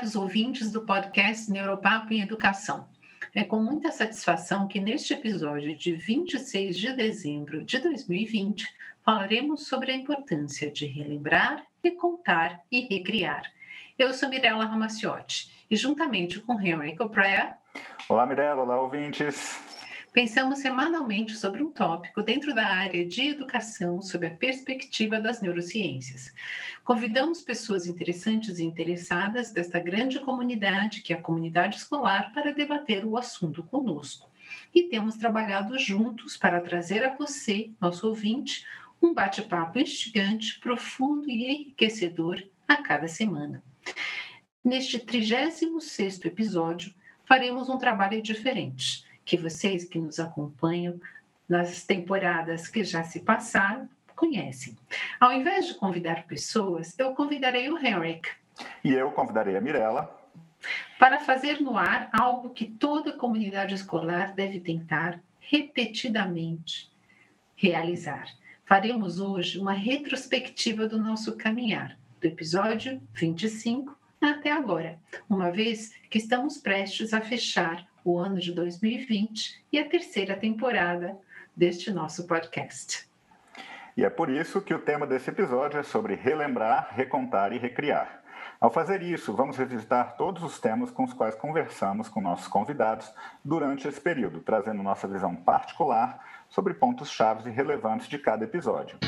caros 0.00 0.16
ouvintes 0.16 0.72
do 0.72 0.80
podcast 0.80 1.52
Neuropapo 1.52 2.14
em 2.14 2.22
Educação. 2.22 2.88
É 3.34 3.44
com 3.44 3.62
muita 3.62 3.92
satisfação 3.92 4.66
que 4.66 4.80
neste 4.80 5.12
episódio 5.12 5.76
de 5.76 5.92
26 5.92 6.78
de 6.78 6.92
dezembro 6.94 7.62
de 7.62 7.78
2020 7.78 8.66
falaremos 9.04 9.66
sobre 9.66 9.92
a 9.92 9.94
importância 9.94 10.70
de 10.70 10.86
relembrar, 10.86 11.66
recontar 11.84 12.62
e 12.72 12.80
recriar. 12.80 13.42
Eu 13.98 14.14
sou 14.14 14.30
Mirella 14.30 14.64
Ramaciotti 14.64 15.52
e 15.70 15.76
juntamente 15.76 16.40
com 16.40 16.58
Henry 16.58 16.96
Coprea. 16.96 17.58
Olá, 18.08 18.24
Mirella, 18.24 18.62
olá, 18.62 18.80
ouvintes. 18.80 19.60
Pensamos 20.12 20.58
semanalmente 20.58 21.36
sobre 21.36 21.62
um 21.62 21.70
tópico 21.70 22.20
dentro 22.20 22.52
da 22.52 22.66
área 22.66 23.06
de 23.06 23.28
educação 23.28 24.02
sob 24.02 24.26
a 24.26 24.30
perspectiva 24.30 25.20
das 25.20 25.40
neurociências. 25.40 26.34
Convidamos 26.82 27.42
pessoas 27.42 27.86
interessantes 27.86 28.58
e 28.58 28.64
interessadas 28.64 29.52
desta 29.52 29.78
grande 29.78 30.18
comunidade, 30.18 31.02
que 31.02 31.12
é 31.12 31.16
a 31.16 31.22
comunidade 31.22 31.76
escolar, 31.76 32.32
para 32.34 32.52
debater 32.52 33.04
o 33.04 33.16
assunto 33.16 33.62
conosco. 33.62 34.28
E 34.74 34.82
temos 34.82 35.14
trabalhado 35.14 35.78
juntos 35.78 36.36
para 36.36 36.60
trazer 36.60 37.04
a 37.04 37.14
você, 37.14 37.70
nosso 37.80 38.08
ouvinte, 38.08 38.66
um 39.00 39.14
bate-papo 39.14 39.78
instigante, 39.78 40.58
profundo 40.58 41.30
e 41.30 41.46
enriquecedor 41.46 42.42
a 42.66 42.78
cada 42.78 43.06
semana. 43.06 43.62
Neste 44.62 44.98
36º 44.98 46.26
episódio, 46.26 46.92
faremos 47.24 47.68
um 47.68 47.78
trabalho 47.78 48.20
diferente 48.20 49.08
que 49.24 49.36
vocês 49.36 49.84
que 49.84 49.98
nos 49.98 50.18
acompanham 50.18 51.00
nas 51.48 51.84
temporadas 51.84 52.68
que 52.68 52.84
já 52.84 53.02
se 53.02 53.20
passaram 53.20 53.88
conhecem. 54.14 54.76
Ao 55.18 55.32
invés 55.32 55.66
de 55.66 55.74
convidar 55.74 56.26
pessoas, 56.26 56.94
eu 56.98 57.14
convidarei 57.14 57.70
o 57.70 57.78
Henrik. 57.78 58.28
E 58.84 58.92
eu 58.92 59.10
convidarei 59.12 59.56
a 59.56 59.60
Mirella. 59.60 60.14
Para 60.98 61.20
fazer 61.20 61.60
no 61.60 61.78
ar 61.78 62.10
algo 62.12 62.50
que 62.50 62.66
toda 62.66 63.16
comunidade 63.16 63.74
escolar 63.74 64.34
deve 64.34 64.60
tentar 64.60 65.18
repetidamente 65.38 66.90
realizar. 67.56 68.26
Faremos 68.66 69.18
hoje 69.18 69.58
uma 69.58 69.72
retrospectiva 69.72 70.86
do 70.86 70.98
nosso 70.98 71.36
caminhar, 71.36 71.98
do 72.20 72.26
episódio 72.26 73.00
25 73.14 73.98
até 74.20 74.52
agora, 74.52 74.98
uma 75.28 75.50
vez 75.50 75.94
que 76.10 76.18
estamos 76.18 76.58
prestes 76.58 77.14
a 77.14 77.22
fechar 77.22 77.88
o 78.04 78.18
ano 78.18 78.38
de 78.38 78.52
2020 78.52 79.64
e 79.72 79.78
a 79.78 79.88
terceira 79.88 80.36
temporada 80.36 81.18
deste 81.56 81.92
nosso 81.92 82.26
podcast. 82.26 83.08
E 83.96 84.04
é 84.04 84.10
por 84.10 84.30
isso 84.30 84.60
que 84.62 84.72
o 84.72 84.78
tema 84.78 85.06
desse 85.06 85.30
episódio 85.30 85.78
é 85.78 85.82
sobre 85.82 86.14
relembrar, 86.14 86.90
recontar 86.94 87.52
e 87.52 87.58
recriar. 87.58 88.22
Ao 88.60 88.70
fazer 88.70 89.02
isso, 89.02 89.34
vamos 89.34 89.56
revisitar 89.56 90.16
todos 90.16 90.42
os 90.42 90.60
temas 90.60 90.90
com 90.90 91.04
os 91.04 91.14
quais 91.14 91.34
conversamos 91.34 92.08
com 92.08 92.20
nossos 92.20 92.46
convidados 92.46 93.12
durante 93.44 93.88
esse 93.88 94.00
período, 94.00 94.40
trazendo 94.40 94.82
nossa 94.82 95.08
visão 95.08 95.34
particular 95.34 96.22
sobre 96.48 96.74
pontos 96.74 97.10
chaves 97.10 97.46
e 97.46 97.50
relevantes 97.50 98.06
de 98.06 98.18
cada 98.18 98.44
episódio. 98.44 98.98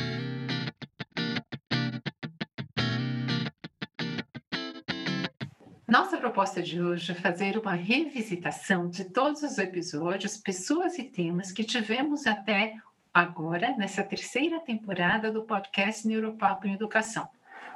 Nossa 5.92 6.16
proposta 6.16 6.62
de 6.62 6.80
hoje 6.80 7.12
é 7.12 7.14
fazer 7.14 7.58
uma 7.58 7.74
revisitação 7.74 8.88
de 8.88 9.04
todos 9.04 9.42
os 9.42 9.58
episódios, 9.58 10.38
pessoas 10.38 10.98
e 10.98 11.04
temas 11.04 11.52
que 11.52 11.62
tivemos 11.62 12.26
até 12.26 12.76
agora, 13.12 13.76
nessa 13.76 14.02
terceira 14.02 14.58
temporada 14.58 15.30
do 15.30 15.42
podcast 15.42 16.08
Neuropapo 16.08 16.66
em 16.66 16.72
Educação. 16.72 17.28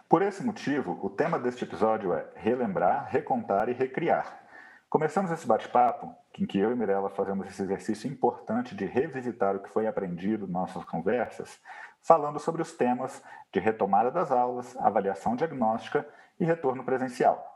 Por 0.09 0.23
esse 0.23 0.43
motivo, 0.43 0.99
o 1.03 1.11
tema 1.11 1.39
deste 1.39 1.65
episódio 1.65 2.15
é 2.15 2.27
relembrar, 2.37 3.07
recontar 3.11 3.69
e 3.69 3.75
recriar. 3.75 4.47
Começamos 4.89 5.31
esse 5.31 5.47
bate-papo, 5.47 6.15
em 6.39 6.47
que 6.47 6.59
eu 6.59 6.73
e 6.73 6.75
Mirella 6.75 7.11
fazemos 7.11 7.47
esse 7.49 7.61
exercício 7.65 8.11
importante 8.11 8.75
de 8.75 8.87
revisitar 8.87 9.55
o 9.57 9.63
que 9.63 9.69
foi 9.69 9.87
aprendido 9.87 10.47
nas 10.47 10.71
nossas 10.71 10.87
conversas, 10.87 11.61
falando 12.01 12.39
sobre 12.39 12.63
os 12.63 12.73
temas 12.73 13.23
de 13.53 13.61
retomada 13.61 14.11
das 14.11 14.33
aulas, 14.33 14.75
avaliação 14.79 15.37
diagnóstica 15.37 16.09
e 16.41 16.47
retorno 16.47 16.83
presencial. 16.83 17.56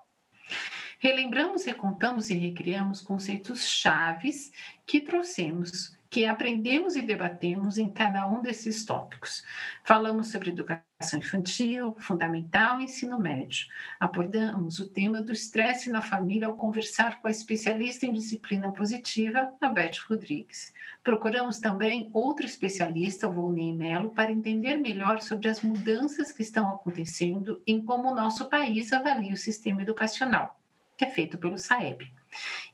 Relembramos, 1.01 1.65
recontamos 1.65 2.29
e 2.31 2.35
recriamos 2.35 3.01
conceitos 3.01 3.67
chaves 3.67 4.53
que 4.87 5.01
trouxemos, 5.01 5.97
que 6.11 6.27
aprendemos 6.27 6.97
e 6.97 7.03
debatemos 7.03 7.79
em 7.79 7.89
cada 7.89 8.27
um 8.27 8.43
desses 8.43 8.85
tópicos. 8.85 9.45
Falamos 9.85 10.27
sobre 10.27 10.51
educação 10.51 11.21
infantil, 11.21 11.95
fundamental 12.01 12.81
e 12.81 12.85
ensino 12.85 13.17
médio. 13.17 13.69
Abordamos 14.01 14.81
o 14.81 14.89
tema 14.89 15.23
do 15.23 15.33
estresse 15.33 15.89
na 15.89 16.03
família 16.03 16.49
ao 16.49 16.57
conversar 16.57 17.23
com 17.23 17.29
a 17.29 17.31
especialista 17.31 18.07
em 18.07 18.13
disciplina 18.13 18.73
positiva, 18.73 19.55
a 19.61 19.69
Beth 19.69 19.99
Rodrigues. 20.09 20.75
Procuramos 21.05 21.61
também 21.61 22.11
outro 22.13 22.45
especialista, 22.45 23.29
o 23.29 23.33
Volney 23.33 23.73
Mello, 23.73 24.11
para 24.11 24.33
entender 24.33 24.77
melhor 24.77 25.21
sobre 25.21 25.49
as 25.49 25.63
mudanças 25.63 26.33
que 26.33 26.43
estão 26.43 26.69
acontecendo 26.75 27.63
em 27.65 27.81
como 27.81 28.11
o 28.11 28.15
nosso 28.15 28.49
país 28.49 28.93
avalia 28.93 29.33
o 29.33 29.37
sistema 29.37 29.83
educacional 29.83 30.61
que 31.01 31.07
é 31.07 31.09
feito 31.09 31.39
pelo 31.39 31.57
SAEB. 31.57 32.13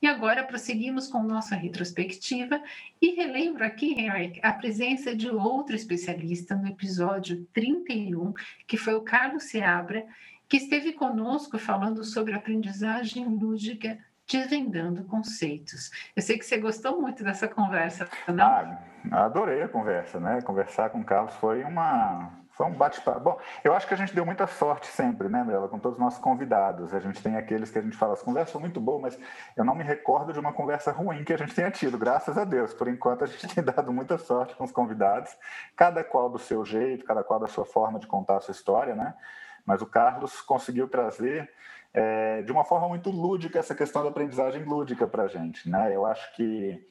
E 0.01 0.07
agora 0.07 0.43
prosseguimos 0.43 1.07
com 1.07 1.23
nossa 1.23 1.55
retrospectiva 1.55 2.61
e 3.01 3.15
relembro 3.15 3.63
aqui, 3.63 3.93
Henrique, 3.93 4.39
a 4.43 4.53
presença 4.53 5.15
de 5.15 5.29
outro 5.29 5.75
especialista 5.75 6.55
no 6.55 6.67
episódio 6.67 7.45
31, 7.53 8.33
que 8.67 8.77
foi 8.77 8.93
o 8.95 9.01
Carlos 9.01 9.43
Seabra, 9.43 10.05
que 10.47 10.57
esteve 10.57 10.93
conosco 10.93 11.57
falando 11.57 12.03
sobre 12.03 12.33
aprendizagem 12.33 13.25
lúdica 13.25 13.97
desvendando 14.29 15.05
conceitos. 15.05 15.89
Eu 16.15 16.21
sei 16.21 16.37
que 16.37 16.45
você 16.45 16.57
gostou 16.57 17.01
muito 17.01 17.23
dessa 17.23 17.47
conversa, 17.47 18.07
não? 18.27 18.45
Ah, 18.45 19.25
adorei 19.25 19.61
a 19.61 19.69
conversa, 19.69 20.19
né? 20.19 20.41
Conversar 20.41 20.89
com 20.89 20.99
o 20.99 21.03
Carlos 21.03 21.33
foi 21.35 21.63
uma 21.63 22.31
foi 22.57 22.65
um 22.65 22.73
bate-papo. 22.73 23.19
Bom, 23.19 23.39
eu 23.63 23.71
acho 23.75 23.87
que 23.87 23.93
a 23.93 23.97
gente 23.97 24.15
deu 24.15 24.25
muita 24.25 24.47
sorte 24.47 24.87
sempre, 24.87 25.29
né, 25.29 25.43
Mirella, 25.43 25.69
com 25.69 25.77
todos 25.77 25.97
os 25.97 26.03
nossos 26.03 26.19
convidados. 26.19 26.91
A 26.91 26.99
gente 26.99 27.21
tem 27.21 27.37
aqueles 27.37 27.69
que 27.69 27.77
a 27.77 27.81
gente 27.83 27.95
fala, 27.95 28.13
as 28.13 28.23
conversas 28.23 28.51
são 28.51 28.59
muito 28.59 28.81
boas, 28.81 28.99
mas 28.99 29.19
eu 29.55 29.63
não 29.63 29.75
me 29.75 29.83
recordo 29.83 30.33
de 30.33 30.39
uma 30.39 30.51
conversa 30.51 30.91
ruim 30.91 31.23
que 31.23 31.31
a 31.31 31.37
gente 31.37 31.53
tenha 31.53 31.69
tido, 31.69 31.99
graças 31.99 32.35
a 32.35 32.43
Deus. 32.43 32.73
Por 32.73 32.87
enquanto, 32.87 33.23
a 33.23 33.27
gente 33.27 33.47
tem 33.53 33.63
dado 33.63 33.93
muita 33.93 34.17
sorte 34.17 34.55
com 34.55 34.63
os 34.63 34.71
convidados, 34.71 35.37
cada 35.75 36.03
qual 36.03 36.29
do 36.31 36.39
seu 36.39 36.65
jeito, 36.65 37.05
cada 37.05 37.23
qual 37.23 37.39
da 37.39 37.47
sua 37.47 37.63
forma 37.63 37.99
de 37.99 38.07
contar 38.07 38.37
a 38.37 38.41
sua 38.41 38.53
história, 38.53 38.95
né? 38.95 39.13
Mas 39.63 39.83
o 39.83 39.85
Carlos 39.85 40.41
conseguiu 40.41 40.87
trazer 40.87 41.47
é, 41.93 42.41
de 42.41 42.51
uma 42.51 42.63
forma 42.63 42.87
muito 42.87 43.11
lúdica 43.11 43.59
essa 43.59 43.75
questão 43.75 44.01
da 44.01 44.09
aprendizagem 44.09 44.63
lúdica 44.63 45.05
para 45.05 45.23
a 45.23 45.27
gente, 45.27 45.69
né? 45.69 45.95
Eu 45.95 46.07
acho 46.07 46.35
que 46.35 46.83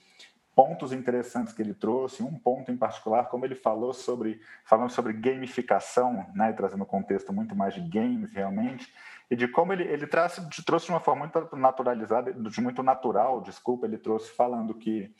pontos 0.57 0.91
interessantes 0.91 1.53
que 1.53 1.61
ele 1.61 1.75
trouxe, 1.75 2.23
um 2.23 2.35
ponto 2.35 2.73
em 2.73 2.77
particular, 2.79 3.29
como 3.29 3.45
ele 3.45 3.55
falou 3.55 3.93
sobre, 3.93 4.41
falando 4.65 4.89
sobre 4.89 5.13
gamificação, 5.13 6.27
né, 6.35 6.51
trazendo 6.55 6.83
um 6.83 6.87
contexto 6.87 7.31
muito 7.31 7.55
mais 7.55 7.75
de 7.75 7.81
games 7.83 8.33
realmente, 8.33 8.91
e 9.31 9.37
de 9.37 9.47
como 9.47 9.75
ele, 9.75 9.83
ele 9.85 10.07
trouxe, 10.07 10.41
trouxe 10.65 10.87
de 10.87 10.93
uma 10.93 11.01
forma 11.01 11.31
muito 11.31 11.57
naturalizada, 11.57 12.33
de 12.33 12.61
muito 12.63 12.83
natural, 12.83 13.43
desculpa, 13.43 13.87
ele 13.87 13.99
trouxe 13.99 14.31
falando 14.31 14.73
que 14.73 15.15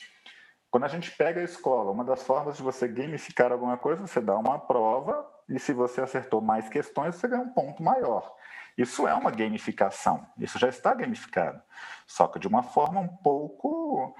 quando 0.71 0.85
a 0.85 0.87
gente 0.87 1.11
pega 1.11 1.39
a 1.39 1.43
escola, 1.43 1.91
uma 1.91 2.03
das 2.03 2.23
formas 2.23 2.57
de 2.57 2.63
você 2.63 2.87
gamificar 2.87 3.51
alguma 3.51 3.77
coisa, 3.77 4.07
você 4.07 4.19
dá 4.19 4.35
uma 4.35 4.57
prova 4.57 5.23
e 5.47 5.59
se 5.59 5.71
você 5.71 6.01
acertou 6.01 6.41
mais 6.41 6.67
questões, 6.67 7.15
você 7.15 7.27
ganha 7.27 7.43
um 7.43 7.53
ponto 7.53 7.83
maior. 7.83 8.35
Isso 8.75 9.07
é 9.07 9.13
uma 9.13 9.29
gamificação, 9.31 10.25
isso 10.37 10.57
já 10.57 10.67
está 10.67 10.93
gamificado, 10.93 11.61
só 12.07 12.27
que 12.27 12.39
de 12.39 12.47
uma 12.47 12.63
forma 12.63 12.99
um 12.99 13.07
pouco 13.07 14.15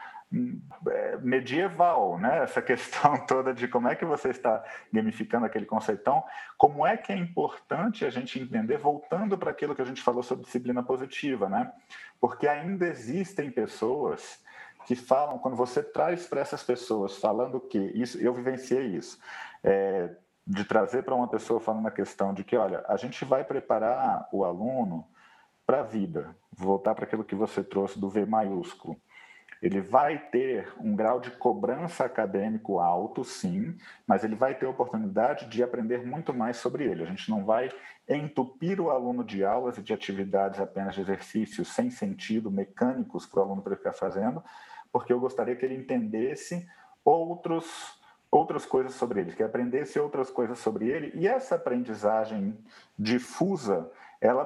medieval, 1.21 2.19
né? 2.19 2.39
Essa 2.43 2.61
questão 2.61 3.25
toda 3.25 3.53
de 3.53 3.67
como 3.67 3.87
é 3.87 3.95
que 3.95 4.05
você 4.05 4.29
está 4.29 4.63
gamificando 4.91 5.45
aquele 5.45 5.65
conceitão, 5.65 6.23
como 6.57 6.85
é 6.85 6.97
que 6.97 7.11
é 7.11 7.15
importante 7.15 8.05
a 8.05 8.09
gente 8.09 8.39
entender, 8.39 8.77
voltando 8.77 9.37
para 9.37 9.51
aquilo 9.51 9.75
que 9.75 9.81
a 9.81 9.85
gente 9.85 10.01
falou 10.01 10.21
sobre 10.21 10.45
disciplina 10.45 10.83
positiva, 10.83 11.47
né? 11.47 11.71
Porque 12.19 12.47
ainda 12.47 12.87
existem 12.87 13.49
pessoas 13.51 14.43
que 14.85 14.95
falam, 14.95 15.37
quando 15.37 15.55
você 15.55 15.83
traz 15.83 16.25
para 16.27 16.41
essas 16.41 16.63
pessoas 16.63 17.17
falando 17.17 17.59
que 17.59 17.77
isso, 17.77 18.17
eu 18.19 18.33
vivenciei 18.33 18.85
isso, 18.85 19.19
é, 19.63 20.09
de 20.45 20.63
trazer 20.63 21.03
para 21.03 21.13
uma 21.13 21.27
pessoa 21.27 21.59
falando 21.59 21.87
a 21.87 21.91
questão 21.91 22.33
de 22.33 22.43
que, 22.43 22.55
olha, 22.55 22.83
a 22.87 22.95
gente 22.95 23.25
vai 23.25 23.43
preparar 23.43 24.29
o 24.31 24.45
aluno 24.45 25.05
para 25.65 25.81
a 25.81 25.83
vida, 25.83 26.33
voltar 26.53 26.95
para 26.95 27.03
aquilo 27.03 27.25
que 27.25 27.35
você 27.35 27.61
trouxe 27.61 27.99
do 27.99 28.09
V 28.09 28.25
maiúsculo 28.25 28.97
ele 29.61 29.81
vai 29.81 30.17
ter 30.17 30.71
um 30.79 30.95
grau 30.95 31.19
de 31.19 31.31
cobrança 31.31 32.05
acadêmico 32.05 32.79
alto, 32.79 33.23
sim, 33.23 33.77
mas 34.05 34.23
ele 34.23 34.35
vai 34.35 34.55
ter 34.55 34.65
oportunidade 34.65 35.47
de 35.47 35.63
aprender 35.63 36.05
muito 36.05 36.33
mais 36.33 36.57
sobre 36.57 36.85
ele. 36.85 37.03
A 37.03 37.07
gente 37.07 37.29
não 37.29 37.43
vai 37.43 37.69
entupir 38.07 38.79
o 38.79 38.89
aluno 38.89 39.23
de 39.23 39.43
aulas 39.43 39.77
e 39.77 39.81
de 39.81 39.93
atividades 39.93 40.59
apenas 40.59 40.95
de 40.95 41.01
exercícios 41.01 41.67
sem 41.69 41.89
sentido, 41.89 42.51
mecânicos 42.51 43.25
para 43.25 43.39
o 43.39 43.43
aluno 43.43 43.61
para 43.61 43.75
ficar 43.75 43.93
fazendo, 43.93 44.43
porque 44.91 45.11
eu 45.11 45.19
gostaria 45.19 45.55
que 45.55 45.65
ele 45.65 45.75
entendesse 45.75 46.67
outros 47.03 47.97
outras 48.29 48.65
coisas 48.65 48.93
sobre 48.93 49.21
ele, 49.21 49.31
que 49.31 49.41
aprendesse 49.41 49.97
outras 49.97 50.29
coisas 50.29 50.59
sobre 50.59 50.89
ele, 50.89 51.11
e 51.15 51.25
essa 51.25 51.55
aprendizagem 51.55 52.57
difusa, 52.99 53.89
ela 54.19 54.45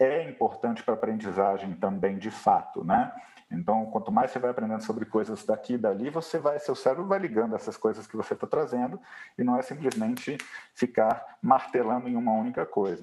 é 0.00 0.28
importante 0.28 0.82
para 0.82 0.94
a 0.94 0.96
aprendizagem 0.96 1.74
também, 1.74 2.18
de 2.18 2.30
fato, 2.30 2.82
né? 2.82 3.12
Então, 3.52 3.84
quanto 3.86 4.10
mais 4.10 4.30
você 4.30 4.38
vai 4.38 4.50
aprendendo 4.50 4.82
sobre 4.82 5.04
coisas 5.04 5.44
daqui 5.44 5.74
e 5.74 5.78
dali, 5.78 6.08
você 6.08 6.38
vai, 6.38 6.58
seu 6.58 6.74
cérebro 6.74 7.06
vai 7.06 7.18
ligando 7.18 7.54
essas 7.54 7.76
coisas 7.76 8.06
que 8.06 8.16
você 8.16 8.34
está 8.34 8.46
trazendo 8.46 8.98
e 9.36 9.42
não 9.42 9.58
é 9.58 9.62
simplesmente 9.62 10.38
ficar 10.72 11.36
martelando 11.42 12.08
em 12.08 12.16
uma 12.16 12.32
única 12.32 12.64
coisa. 12.64 13.02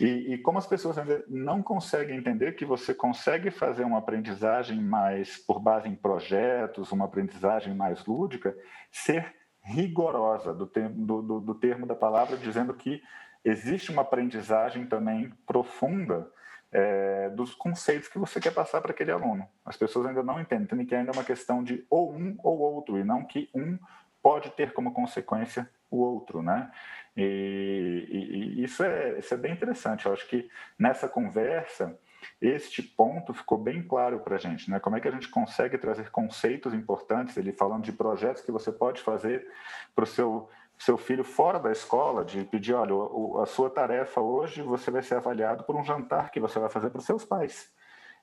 E, 0.00 0.34
e, 0.34 0.38
como 0.38 0.58
as 0.58 0.66
pessoas 0.66 0.96
não 1.28 1.62
conseguem 1.62 2.16
entender 2.16 2.52
que 2.52 2.64
você 2.64 2.94
consegue 2.94 3.50
fazer 3.50 3.84
uma 3.84 3.98
aprendizagem 3.98 4.80
mais 4.80 5.36
por 5.38 5.60
base 5.60 5.88
em 5.88 5.94
projetos, 5.94 6.90
uma 6.90 7.04
aprendizagem 7.04 7.74
mais 7.74 8.04
lúdica, 8.04 8.56
ser 8.90 9.34
rigorosa 9.62 10.52
do, 10.52 10.66
do, 10.66 11.22
do, 11.22 11.40
do 11.40 11.54
termo 11.54 11.86
da 11.86 11.94
palavra, 11.94 12.36
dizendo 12.36 12.74
que 12.74 13.02
existe 13.44 13.90
uma 13.90 14.02
aprendizagem 14.02 14.86
também 14.86 15.32
profunda 15.46 16.30
é, 16.72 17.28
dos 17.30 17.54
conceitos 17.54 18.08
que 18.08 18.18
você 18.18 18.40
quer 18.40 18.52
passar 18.52 18.80
para 18.80 18.90
aquele 18.90 19.12
aluno. 19.12 19.48
As 19.64 19.76
pessoas 19.76 20.06
ainda 20.06 20.22
não 20.22 20.40
entendem, 20.40 20.64
entendem 20.64 20.86
que 20.86 20.94
ainda 20.94 21.12
é 21.12 21.14
uma 21.14 21.24
questão 21.24 21.62
de 21.62 21.86
ou 21.88 22.12
um 22.12 22.36
ou 22.42 22.58
outro, 22.58 22.98
e 22.98 23.04
não 23.04 23.24
que 23.24 23.48
um 23.54 23.78
pode 24.22 24.50
ter 24.50 24.72
como 24.72 24.92
consequência 24.92 25.70
o 25.90 25.98
outro, 25.98 26.42
né? 26.42 26.70
E, 27.16 28.06
e, 28.08 28.60
e 28.60 28.64
isso, 28.64 28.82
é, 28.82 29.18
isso 29.18 29.32
é 29.34 29.36
bem 29.36 29.52
interessante. 29.52 30.06
Eu 30.06 30.12
acho 30.12 30.26
que 30.26 30.48
nessa 30.78 31.08
conversa 31.08 31.96
este 32.40 32.82
ponto 32.82 33.32
ficou 33.34 33.58
bem 33.58 33.82
claro 33.82 34.20
para 34.20 34.36
a 34.36 34.38
gente, 34.38 34.70
né? 34.70 34.80
Como 34.80 34.96
é 34.96 35.00
que 35.00 35.08
a 35.08 35.10
gente 35.10 35.28
consegue 35.28 35.78
trazer 35.78 36.10
conceitos 36.10 36.74
importantes, 36.74 37.36
ele 37.36 37.52
falando 37.52 37.84
de 37.84 37.92
projetos 37.92 38.42
que 38.42 38.50
você 38.50 38.72
pode 38.72 39.00
fazer 39.02 39.46
para 39.94 40.04
o 40.04 40.06
seu 40.06 40.48
seu 40.78 40.96
filho 40.96 41.24
fora 41.24 41.58
da 41.58 41.70
escola, 41.70 42.24
de 42.24 42.44
pedir, 42.44 42.74
olha, 42.74 42.94
a 43.42 43.46
sua 43.46 43.70
tarefa 43.70 44.20
hoje 44.20 44.62
você 44.62 44.90
vai 44.90 45.02
ser 45.02 45.16
avaliado 45.16 45.64
por 45.64 45.76
um 45.76 45.84
jantar 45.84 46.30
que 46.30 46.40
você 46.40 46.58
vai 46.58 46.68
fazer 46.68 46.90
para 46.90 46.98
os 46.98 47.06
seus 47.06 47.24
pais. 47.24 47.72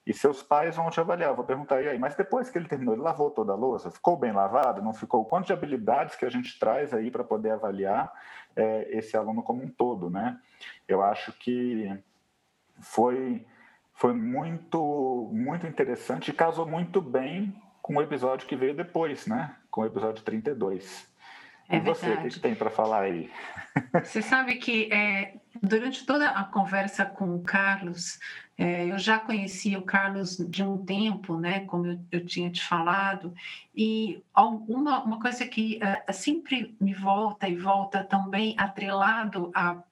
E 0.04 0.12
seus 0.12 0.42
pais 0.42 0.76
vão 0.76 0.90
te 0.90 0.98
avaliar. 0.98 1.34
vou 1.34 1.44
perguntar, 1.44 1.80
e 1.80 1.88
aí, 1.88 1.98
mas 1.98 2.16
depois 2.16 2.50
que 2.50 2.58
ele 2.58 2.68
terminou, 2.68 2.94
ele 2.94 3.02
lavou 3.02 3.30
toda 3.30 3.52
a 3.52 3.56
louça? 3.56 3.90
Ficou 3.90 4.16
bem 4.16 4.32
lavado? 4.32 4.82
Não 4.82 4.92
ficou? 4.92 5.24
Quanto 5.24 5.46
de 5.46 5.52
habilidades 5.52 6.16
que 6.16 6.24
a 6.24 6.30
gente 6.30 6.58
traz 6.58 6.92
aí 6.92 7.10
para 7.10 7.22
poder 7.22 7.52
avaliar 7.52 8.12
é, 8.56 8.88
esse 8.90 9.16
aluno 9.16 9.42
como 9.42 9.62
um 9.62 9.68
todo, 9.68 10.10
né? 10.10 10.40
Eu 10.88 11.02
acho 11.02 11.32
que 11.32 11.96
foi, 12.80 13.46
foi 13.94 14.12
muito, 14.12 15.30
muito 15.32 15.68
interessante 15.68 16.30
e 16.30 16.34
casou 16.34 16.66
muito 16.66 17.00
bem 17.00 17.56
com 17.80 17.96
o 17.96 18.02
episódio 18.02 18.48
que 18.48 18.56
veio 18.56 18.74
depois, 18.74 19.28
né? 19.28 19.56
Com 19.70 19.82
o 19.82 19.86
episódio 19.86 20.24
32. 20.24 21.11
É 21.72 21.78
e 21.78 21.80
você, 21.80 22.06
verdade. 22.06 22.28
o 22.28 22.30
que 22.30 22.40
tem 22.40 22.54
para 22.54 22.70
falar 22.70 23.02
aí? 23.04 23.30
Você 24.04 24.20
sabe 24.20 24.56
que 24.56 24.92
é, 24.92 25.36
durante 25.62 26.04
toda 26.04 26.28
a 26.28 26.44
conversa 26.44 27.06
com 27.06 27.34
o 27.34 27.42
Carlos, 27.42 28.20
é, 28.58 28.84
eu 28.84 28.98
já 28.98 29.18
conhecia 29.18 29.78
o 29.78 29.82
Carlos 29.82 30.36
de 30.36 30.62
um 30.62 30.84
tempo, 30.84 31.38
né, 31.38 31.60
como 31.60 31.86
eu, 31.86 31.98
eu 32.12 32.26
tinha 32.26 32.50
te 32.50 32.62
falado, 32.62 33.34
e 33.74 34.22
uma, 34.36 35.02
uma 35.02 35.18
coisa 35.18 35.46
que 35.46 35.80
é, 35.82 36.12
sempre 36.12 36.76
me 36.78 36.92
volta 36.92 37.48
e 37.48 37.56
volta 37.56 38.04
também 38.04 38.54
atrelado 38.58 39.50
a 39.54 39.82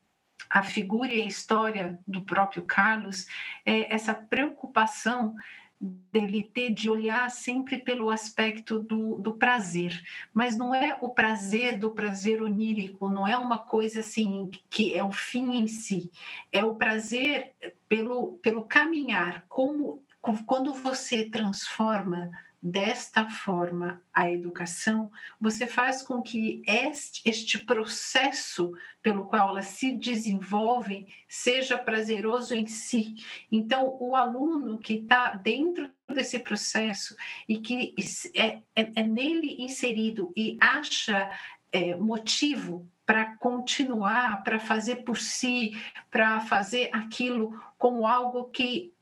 a 0.49 0.65
figura 0.65 1.15
e 1.15 1.23
a 1.23 1.27
história 1.27 1.97
do 2.09 2.23
próprio 2.23 2.63
Carlos 2.63 3.29
é 3.65 3.95
essa 3.95 4.13
preocupação 4.13 5.37
dele 5.81 6.43
ter 6.43 6.71
de 6.71 6.91
olhar 6.91 7.31
sempre 7.31 7.79
pelo 7.79 8.11
aspecto 8.11 8.81
do, 8.81 9.17
do 9.17 9.33
prazer, 9.33 10.03
mas 10.33 10.57
não 10.57 10.75
é 10.75 10.99
o 11.01 11.09
prazer 11.09 11.79
do 11.79 11.91
prazer 11.91 12.43
onírico, 12.43 13.09
não 13.09 13.27
é 13.27 13.37
uma 13.39 13.59
coisa 13.59 14.01
assim 14.01 14.51
que 14.69 14.95
é 14.95 15.03
o 15.03 15.11
fim 15.11 15.57
em 15.57 15.67
si, 15.67 16.11
é 16.53 16.63
o 16.63 16.75
prazer 16.75 17.55
pelo, 17.89 18.35
pelo 18.43 18.65
caminhar, 18.65 19.47
como 19.49 20.05
quando 20.45 20.75
você 20.75 21.25
transforma 21.25 22.31
desta 22.63 23.29
forma 23.31 24.03
a 24.13 24.31
educação, 24.31 25.11
você 25.41 25.67
faz 25.67 26.03
com 26.03 26.21
que 26.21 26.63
este, 26.67 27.23
este 27.29 27.59
processo 27.59 28.73
pelo 29.03 29.25
qual 29.25 29.51
ela 29.51 29.63
se 29.63 29.93
desenvolve 29.93 31.07
seja 31.27 31.79
prazeroso 31.79 32.55
em 32.55 32.67
si. 32.67 33.15
Então, 33.51 33.97
o 33.99 34.15
aluno 34.15 34.79
que 34.79 34.95
está 34.95 35.35
dentro 35.35 35.91
desse 36.09 36.39
processo 36.39 37.17
e 37.49 37.59
que 37.59 37.95
é, 38.35 38.59
é, 38.77 38.93
é 38.95 39.03
nele 39.03 39.63
inserido 39.63 40.33
e 40.37 40.59
acha 40.61 41.31
é, 41.73 41.95
motivo 41.97 42.87
para 43.07 43.37
continuar, 43.37 44.45
para 44.45 44.59
fazer 44.59 44.97
por 44.97 45.17
si, 45.17 45.73
para 46.11 46.41
fazer 46.41 46.91
aquilo 46.93 47.59
como 47.79 48.07
algo 48.07 48.45
que 48.51 48.93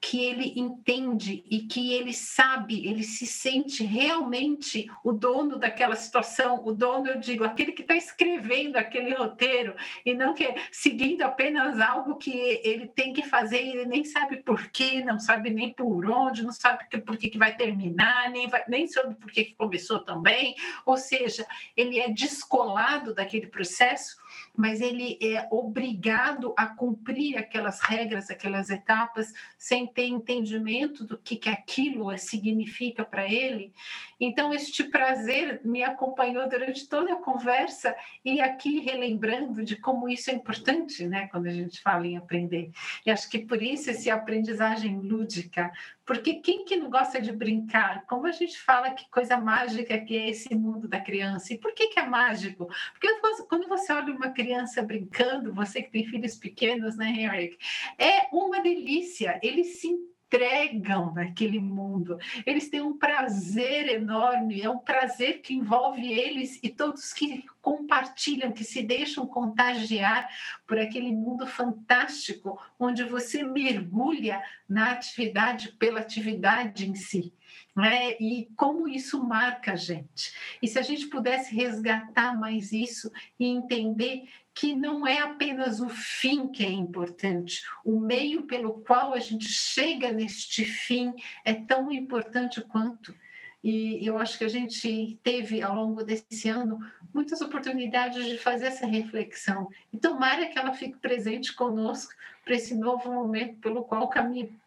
que 0.00 0.24
ele 0.24 0.52
entende 0.56 1.44
e 1.50 1.60
que 1.62 1.92
ele 1.92 2.12
sabe, 2.12 2.86
ele 2.86 3.02
se 3.02 3.26
sente 3.26 3.84
realmente 3.84 4.86
o 5.02 5.12
dono 5.12 5.58
daquela 5.58 5.96
situação, 5.96 6.64
o 6.64 6.72
dono, 6.72 7.08
eu 7.08 7.18
digo, 7.18 7.42
aquele 7.42 7.72
que 7.72 7.82
está 7.82 7.96
escrevendo 7.96 8.76
aquele 8.76 9.12
roteiro 9.14 9.74
e 10.06 10.14
não 10.14 10.34
que 10.34 10.54
seguindo 10.70 11.22
apenas 11.22 11.80
algo 11.80 12.16
que 12.16 12.30
ele 12.62 12.86
tem 12.86 13.12
que 13.12 13.24
fazer 13.24 13.60
e 13.62 13.70
ele 13.70 13.86
nem 13.86 14.04
sabe 14.04 14.36
por 14.36 14.70
quê, 14.70 15.02
não 15.02 15.18
sabe 15.18 15.50
nem 15.50 15.72
por 15.72 16.08
onde, 16.08 16.44
não 16.44 16.52
sabe 16.52 16.84
por 17.00 17.16
que, 17.16 17.28
que 17.28 17.38
vai 17.38 17.56
terminar, 17.56 18.30
nem, 18.30 18.46
vai, 18.48 18.64
nem 18.68 18.86
sabe 18.86 19.16
por 19.16 19.32
que, 19.32 19.44
que 19.44 19.54
começou 19.56 19.98
também, 19.98 20.54
ou 20.86 20.96
seja, 20.96 21.44
ele 21.76 21.98
é 21.98 22.08
descolado 22.08 23.12
daquele 23.12 23.48
processo 23.48 24.16
mas 24.58 24.80
ele 24.80 25.16
é 25.22 25.46
obrigado 25.52 26.52
a 26.56 26.66
cumprir 26.66 27.38
aquelas 27.38 27.78
regras, 27.78 28.28
aquelas 28.28 28.70
etapas, 28.70 29.32
sem 29.56 29.86
ter 29.86 30.06
entendimento 30.06 31.04
do 31.04 31.16
que, 31.16 31.36
que 31.36 31.48
aquilo 31.48 32.18
significa 32.18 33.04
para 33.04 33.24
ele. 33.32 33.72
Então, 34.18 34.52
este 34.52 34.82
prazer 34.82 35.60
me 35.64 35.84
acompanhou 35.84 36.48
durante 36.48 36.88
toda 36.88 37.12
a 37.12 37.22
conversa 37.22 37.94
e 38.24 38.40
aqui 38.40 38.80
relembrando 38.80 39.64
de 39.64 39.76
como 39.76 40.08
isso 40.08 40.28
é 40.28 40.34
importante, 40.34 41.06
né, 41.06 41.28
quando 41.28 41.46
a 41.46 41.52
gente 41.52 41.80
fala 41.80 42.04
em 42.04 42.16
aprender. 42.16 42.72
E 43.06 43.12
acho 43.12 43.30
que 43.30 43.38
por 43.38 43.62
isso 43.62 43.90
essa 43.90 44.12
aprendizagem 44.12 44.98
lúdica, 44.98 45.70
porque 46.08 46.36
quem 46.36 46.64
que 46.64 46.74
não 46.74 46.88
gosta 46.88 47.20
de 47.20 47.30
brincar? 47.30 48.06
Como 48.06 48.26
a 48.26 48.32
gente 48.32 48.58
fala 48.58 48.92
que 48.92 49.06
coisa 49.10 49.36
mágica 49.36 49.98
que 49.98 50.16
é 50.16 50.30
esse 50.30 50.54
mundo 50.54 50.88
da 50.88 50.98
criança? 50.98 51.52
E 51.52 51.58
por 51.58 51.74
que 51.74 51.88
que 51.88 52.00
é 52.00 52.06
mágico? 52.06 52.66
Porque 52.94 53.08
quando 53.46 53.68
você 53.68 53.92
olha 53.92 54.14
uma 54.14 54.30
criança 54.30 54.82
brincando, 54.82 55.52
você 55.52 55.82
que 55.82 55.90
tem 55.90 56.06
filhos 56.06 56.34
pequenos, 56.34 56.96
né, 56.96 57.10
Henrique? 57.10 57.58
É 57.98 58.26
uma 58.32 58.62
delícia. 58.62 59.38
Eles 59.42 59.82
se 59.82 59.94
entregam 60.28 61.14
naquele 61.14 61.58
mundo. 61.58 62.18
Eles 62.44 62.68
têm 62.68 62.82
um 62.82 62.96
prazer 62.96 63.88
enorme, 63.88 64.60
é 64.60 64.68
um 64.68 64.78
prazer 64.78 65.40
que 65.40 65.54
envolve 65.54 66.06
eles 66.06 66.60
e 66.62 66.68
todos 66.68 67.12
que 67.14 67.44
compartilham, 67.62 68.52
que 68.52 68.62
se 68.62 68.82
deixam 68.82 69.26
contagiar 69.26 70.28
por 70.66 70.78
aquele 70.78 71.10
mundo 71.12 71.46
fantástico 71.46 72.60
onde 72.78 73.02
você 73.04 73.42
mergulha 73.42 74.42
na 74.68 74.92
atividade 74.92 75.72
pela 75.72 76.00
atividade 76.00 76.88
em 76.88 76.94
si. 76.94 77.32
Né? 77.74 78.16
E 78.20 78.48
como 78.56 78.88
isso 78.88 79.22
marca 79.24 79.72
a 79.72 79.76
gente. 79.76 80.34
E 80.60 80.68
se 80.68 80.78
a 80.78 80.82
gente 80.82 81.06
pudesse 81.06 81.54
resgatar 81.54 82.38
mais 82.38 82.72
isso 82.72 83.10
e 83.38 83.46
entender 83.46 84.28
que 84.58 84.74
não 84.74 85.06
é 85.06 85.20
apenas 85.20 85.78
o 85.78 85.88
fim 85.88 86.48
que 86.48 86.66
é 86.66 86.68
importante, 86.68 87.62
o 87.84 88.00
meio 88.00 88.42
pelo 88.42 88.80
qual 88.80 89.14
a 89.14 89.20
gente 89.20 89.48
chega 89.48 90.10
neste 90.10 90.64
fim 90.64 91.14
é 91.44 91.54
tão 91.54 91.92
importante 91.92 92.60
quanto. 92.62 93.14
E 93.62 94.04
eu 94.04 94.18
acho 94.18 94.36
que 94.36 94.42
a 94.42 94.48
gente 94.48 95.16
teve 95.22 95.62
ao 95.62 95.76
longo 95.76 96.02
desse 96.02 96.48
ano 96.48 96.80
muitas 97.14 97.40
oportunidades 97.40 98.24
de 98.26 98.36
fazer 98.36 98.66
essa 98.66 98.84
reflexão. 98.84 99.68
E 99.92 99.96
tomara 99.96 100.48
que 100.48 100.58
ela 100.58 100.72
fique 100.72 100.98
presente 100.98 101.54
conosco 101.54 102.12
para 102.44 102.56
esse 102.56 102.74
novo 102.74 103.12
momento 103.12 103.60
pelo 103.60 103.84
qual 103.84 104.10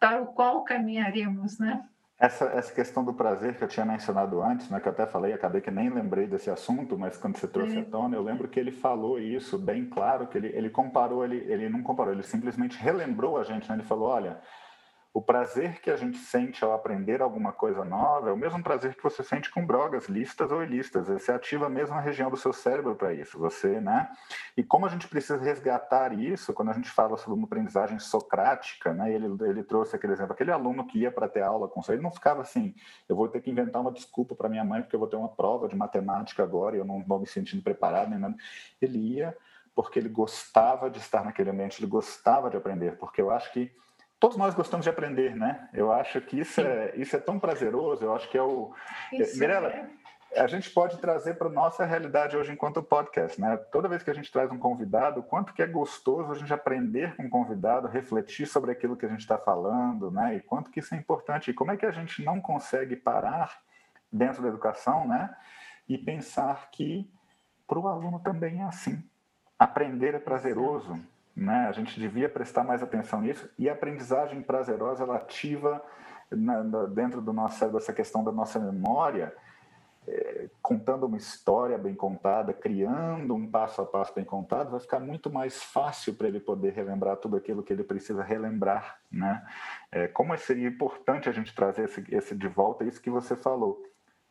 para 0.00 0.22
o 0.22 0.26
qual 0.28 0.64
caminharemos, 0.64 1.58
né? 1.58 1.86
Essa, 2.22 2.44
essa 2.54 2.72
questão 2.72 3.04
do 3.04 3.12
prazer 3.12 3.56
que 3.56 3.64
eu 3.64 3.66
tinha 3.66 3.84
mencionado 3.84 4.40
antes, 4.40 4.70
né, 4.70 4.78
que 4.78 4.86
eu 4.86 4.92
até 4.92 5.04
falei, 5.04 5.32
acabei 5.32 5.60
que 5.60 5.72
nem 5.72 5.90
lembrei 5.90 6.24
desse 6.24 6.48
assunto, 6.50 6.96
mas 6.96 7.16
quando 7.16 7.36
você 7.36 7.48
trouxe 7.48 7.76
a 7.76 7.84
tona, 7.84 8.14
eu 8.14 8.22
lembro 8.22 8.46
que 8.46 8.60
ele 8.60 8.70
falou 8.70 9.18
isso 9.18 9.58
bem 9.58 9.86
claro, 9.86 10.28
que 10.28 10.38
ele, 10.38 10.46
ele 10.54 10.70
comparou, 10.70 11.24
ele, 11.24 11.38
ele 11.38 11.68
não 11.68 11.82
comparou, 11.82 12.12
ele 12.12 12.22
simplesmente 12.22 12.78
relembrou 12.78 13.38
a 13.38 13.42
gente, 13.42 13.68
né? 13.68 13.74
ele 13.74 13.82
falou, 13.82 14.08
olha, 14.08 14.40
o 15.14 15.20
prazer 15.20 15.80
que 15.82 15.90
a 15.90 15.96
gente 15.96 16.16
sente 16.16 16.64
ao 16.64 16.72
aprender 16.72 17.20
alguma 17.20 17.52
coisa 17.52 17.84
nova 17.84 18.30
é 18.30 18.32
o 18.32 18.36
mesmo 18.36 18.62
prazer 18.62 18.94
que 18.94 19.02
você 19.02 19.22
sente 19.22 19.50
com 19.50 19.66
drogas 19.66 20.08
listas 20.08 20.50
ou 20.50 20.62
ilícitas. 20.62 21.06
Você 21.06 21.30
ativa 21.30 21.66
a 21.66 21.68
mesma 21.68 22.00
região 22.00 22.30
do 22.30 22.36
seu 22.36 22.50
cérebro 22.50 22.94
para 22.94 23.12
isso, 23.12 23.38
você, 23.38 23.78
né? 23.78 24.10
E 24.56 24.62
como 24.62 24.86
a 24.86 24.88
gente 24.88 25.06
precisa 25.06 25.36
resgatar 25.36 26.18
isso, 26.18 26.54
quando 26.54 26.70
a 26.70 26.72
gente 26.72 26.88
fala 26.88 27.18
sobre 27.18 27.34
uma 27.34 27.44
aprendizagem 27.44 27.98
socrática, 27.98 28.94
né? 28.94 29.12
Ele, 29.12 29.26
ele 29.42 29.62
trouxe 29.62 29.94
aquele 29.94 30.14
exemplo, 30.14 30.32
aquele 30.32 30.50
aluno 30.50 30.86
que 30.86 31.00
ia 31.00 31.12
para 31.12 31.28
ter 31.28 31.42
aula 31.42 31.68
com 31.68 31.82
você, 31.82 31.92
ele 31.92 32.02
não 32.02 32.10
ficava 32.10 32.40
assim, 32.40 32.74
eu 33.06 33.14
vou 33.14 33.28
ter 33.28 33.42
que 33.42 33.50
inventar 33.50 33.82
uma 33.82 33.92
desculpa 33.92 34.34
para 34.34 34.48
minha 34.48 34.64
mãe 34.64 34.80
porque 34.80 34.96
eu 34.96 35.00
vou 35.00 35.08
ter 35.08 35.16
uma 35.16 35.28
prova 35.28 35.68
de 35.68 35.76
matemática 35.76 36.42
agora 36.42 36.74
e 36.74 36.78
eu 36.78 36.86
não 36.86 37.04
vou 37.04 37.20
me 37.20 37.26
sentindo 37.26 37.62
preparado 37.62 38.08
nem 38.08 38.18
nada. 38.18 38.34
Ele 38.80 38.98
ia 38.98 39.36
porque 39.74 39.98
ele 39.98 40.08
gostava 40.08 40.90
de 40.90 40.98
estar 40.98 41.22
naquele 41.22 41.50
ambiente, 41.50 41.80
ele 41.80 41.90
gostava 41.90 42.48
de 42.50 42.56
aprender, 42.56 42.96
porque 42.96 43.20
eu 43.20 43.30
acho 43.30 43.52
que 43.52 43.72
todos 44.22 44.36
nós 44.36 44.54
gostamos 44.54 44.84
de 44.84 44.90
aprender, 44.90 45.34
né? 45.34 45.68
Eu 45.74 45.90
acho 45.90 46.20
que 46.20 46.38
isso 46.38 46.60
é, 46.60 46.92
isso 46.94 47.16
é 47.16 47.18
tão 47.18 47.40
prazeroso, 47.40 48.04
eu 48.04 48.14
acho 48.14 48.30
que 48.30 48.38
é 48.38 48.42
o... 48.42 48.72
Isso 49.12 49.36
Mirela, 49.36 49.66
é 49.66 49.88
a 50.36 50.46
gente 50.46 50.70
pode 50.70 50.96
trazer 50.98 51.34
para 51.34 51.48
a 51.48 51.52
nossa 51.52 51.84
realidade 51.84 52.36
hoje 52.36 52.52
enquanto 52.52 52.80
podcast, 52.84 53.40
né? 53.40 53.56
Toda 53.72 53.88
vez 53.88 54.04
que 54.04 54.10
a 54.10 54.14
gente 54.14 54.30
traz 54.30 54.48
um 54.52 54.58
convidado, 54.58 55.24
quanto 55.24 55.52
que 55.52 55.60
é 55.60 55.66
gostoso 55.66 56.30
a 56.30 56.34
gente 56.36 56.54
aprender 56.54 57.16
com 57.16 57.24
o 57.24 57.28
convidado, 57.28 57.88
refletir 57.88 58.46
sobre 58.46 58.70
aquilo 58.70 58.96
que 58.96 59.04
a 59.04 59.08
gente 59.08 59.22
está 59.22 59.36
falando, 59.36 60.08
né? 60.08 60.36
E 60.36 60.40
quanto 60.40 60.70
que 60.70 60.78
isso 60.78 60.94
é 60.94 60.98
importante. 60.98 61.50
E 61.50 61.54
como 61.54 61.72
é 61.72 61.76
que 61.76 61.84
a 61.84 61.90
gente 61.90 62.24
não 62.24 62.40
consegue 62.40 62.94
parar 62.94 63.60
dentro 64.10 64.40
da 64.40 64.48
educação, 64.48 65.06
né? 65.06 65.34
E 65.88 65.98
pensar 65.98 66.70
que 66.70 67.10
para 67.66 67.78
o 67.78 67.88
aluno 67.88 68.20
também 68.20 68.60
é 68.60 68.64
assim. 68.64 69.04
Aprender 69.58 70.14
é 70.14 70.18
prazeroso, 70.20 70.98
né? 71.34 71.66
A 71.68 71.72
gente 71.72 71.98
devia 71.98 72.28
prestar 72.28 72.64
mais 72.64 72.82
atenção 72.82 73.20
nisso. 73.20 73.48
E 73.58 73.68
a 73.68 73.72
aprendizagem 73.72 74.42
prazerosa, 74.42 75.04
ela 75.04 75.16
ativa 75.16 75.82
na, 76.30 76.62
na, 76.62 76.84
dentro 76.86 77.20
do 77.20 77.32
nosso 77.32 77.58
cérebro 77.58 77.78
essa 77.78 77.92
questão 77.92 78.22
da 78.22 78.32
nossa 78.32 78.58
memória, 78.58 79.34
é, 80.06 80.48
contando 80.60 81.06
uma 81.06 81.16
história 81.16 81.78
bem 81.78 81.94
contada, 81.94 82.52
criando 82.52 83.34
um 83.34 83.48
passo 83.48 83.80
a 83.80 83.86
passo 83.86 84.12
bem 84.14 84.24
contado, 84.24 84.70
vai 84.70 84.80
ficar 84.80 84.98
muito 84.98 85.30
mais 85.30 85.62
fácil 85.62 86.14
para 86.14 86.26
ele 86.26 86.40
poder 86.40 86.72
relembrar 86.72 87.16
tudo 87.16 87.36
aquilo 87.36 87.62
que 87.62 87.72
ele 87.72 87.84
precisa 87.84 88.22
relembrar, 88.22 88.98
né? 89.10 89.46
É, 89.92 90.08
como 90.08 90.36
seria 90.36 90.68
importante 90.68 91.28
a 91.28 91.32
gente 91.32 91.54
trazer 91.54 91.84
esse, 91.84 92.04
esse 92.10 92.34
de 92.34 92.48
volta, 92.48 92.84
isso 92.84 93.00
que 93.00 93.10
você 93.10 93.36
falou, 93.36 93.80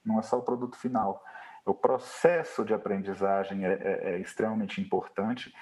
não 0.04 0.20
é 0.20 0.22
só 0.22 0.38
o 0.38 0.44
produto 0.44 0.76
final. 0.76 1.24
O 1.66 1.74
processo 1.74 2.66
de 2.66 2.74
aprendizagem 2.74 3.66
é, 3.66 3.74
é, 3.74 4.14
é 4.14 4.20
extremamente 4.20 4.82
importante 4.82 5.54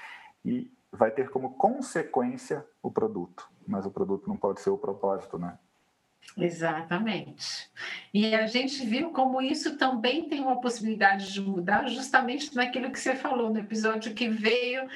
e 0.44 0.72
vai 0.92 1.12
ter 1.12 1.30
como 1.30 1.56
consequência 1.56 2.66
o 2.82 2.92
produto, 2.92 3.50
mas 3.68 3.86
o 3.86 3.92
produto 3.92 4.28
não 4.28 4.38
pode 4.38 4.62
ser 4.62 4.70
o 4.70 4.78
propósito, 4.78 5.38
né? 5.38 5.58
Exatamente. 6.38 7.70
E 8.14 8.34
a 8.34 8.48
gente 8.48 8.86
viu 8.86 9.12
como 9.12 9.42
isso 9.42 9.78
também 9.78 10.28
tem 10.28 10.42
uma 10.42 10.60
possibilidade 10.60 11.32
de 11.34 11.42
mudar, 11.42 11.88
justamente 11.88 12.56
naquilo 12.56 12.92
que 12.92 13.00
você 13.00 13.16
falou 13.16 13.50
no 13.50 13.60
episódio 13.60 14.14
que 14.14 14.30
veio 14.30 14.88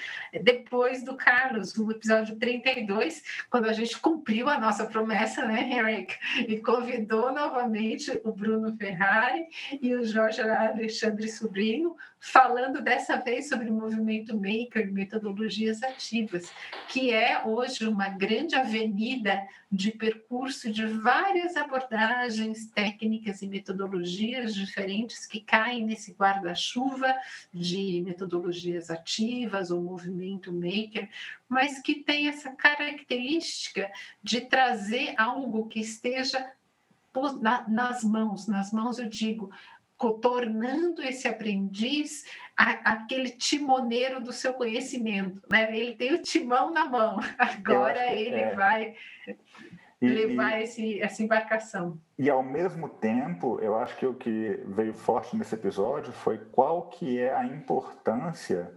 depois 0.41 1.03
do 1.03 1.15
Carlos, 1.15 1.75
no 1.75 1.91
episódio 1.91 2.35
32, 2.37 3.23
quando 3.49 3.65
a 3.65 3.73
gente 3.73 3.99
cumpriu 3.99 4.49
a 4.49 4.59
nossa 4.59 4.85
promessa, 4.85 5.45
né, 5.45 5.69
Eric? 5.77 6.15
E 6.47 6.59
convidou 6.59 7.31
novamente 7.31 8.19
o 8.23 8.31
Bruno 8.31 8.75
Ferrari 8.77 9.45
e 9.81 9.93
o 9.95 10.05
Jorge 10.05 10.41
Alexandre 10.41 11.29
Sobrinho, 11.29 11.95
falando 12.19 12.81
dessa 12.81 13.17
vez 13.17 13.49
sobre 13.49 13.69
o 13.69 13.73
movimento 13.73 14.33
maker, 14.35 14.91
metodologias 14.91 15.83
ativas, 15.83 16.51
que 16.87 17.11
é 17.11 17.43
hoje 17.45 17.85
uma 17.85 18.09
grande 18.09 18.55
avenida 18.55 19.45
de 19.69 19.91
percurso 19.91 20.71
de 20.71 20.85
várias 20.85 21.12
abordagens 21.73 22.67
técnicas 22.67 23.41
e 23.41 23.47
metodologias 23.47 24.53
diferentes 24.53 25.25
que 25.25 25.41
caem 25.41 25.85
nesse 25.85 26.13
guarda-chuva 26.13 27.13
de 27.53 28.01
metodologias 28.05 28.89
ativas 28.89 29.71
ou 29.71 29.81
movimento 29.81 30.51
maker, 30.51 31.09
mas 31.47 31.79
que 31.79 31.95
tem 31.95 32.27
essa 32.27 32.51
característica 32.51 33.91
de 34.21 34.41
trazer 34.41 35.13
algo 35.17 35.67
que 35.67 35.79
esteja 35.79 36.51
nas 37.67 38.03
mãos, 38.03 38.47
nas 38.47 38.71
mãos 38.71 38.97
eu 38.97 39.07
digo, 39.07 39.51
tornando 40.21 41.01
esse 41.01 41.27
aprendiz 41.27 42.25
aquele 42.55 43.29
timoneiro 43.29 44.21
do 44.21 44.33
seu 44.33 44.53
conhecimento, 44.53 45.41
né? 45.49 45.75
Ele 45.75 45.95
tem 45.95 46.13
o 46.13 46.21
timão 46.21 46.71
na 46.71 46.85
mão, 46.85 47.19
agora 47.37 48.13
ele 48.13 48.35
é. 48.35 48.53
vai 48.53 48.95
levar 50.07 50.59
e, 50.59 50.63
esse, 50.63 51.01
essa 51.01 51.23
embarcação. 51.23 51.97
E 52.17 52.29
ao 52.29 52.43
mesmo 52.43 52.89
tempo, 52.89 53.59
eu 53.61 53.75
acho 53.77 53.95
que 53.97 54.05
o 54.05 54.13
que 54.13 54.59
veio 54.67 54.93
forte 54.93 55.35
nesse 55.35 55.55
episódio 55.55 56.11
foi 56.11 56.37
qual 56.37 56.89
que 56.89 57.19
é 57.19 57.33
a 57.33 57.45
importância 57.45 58.71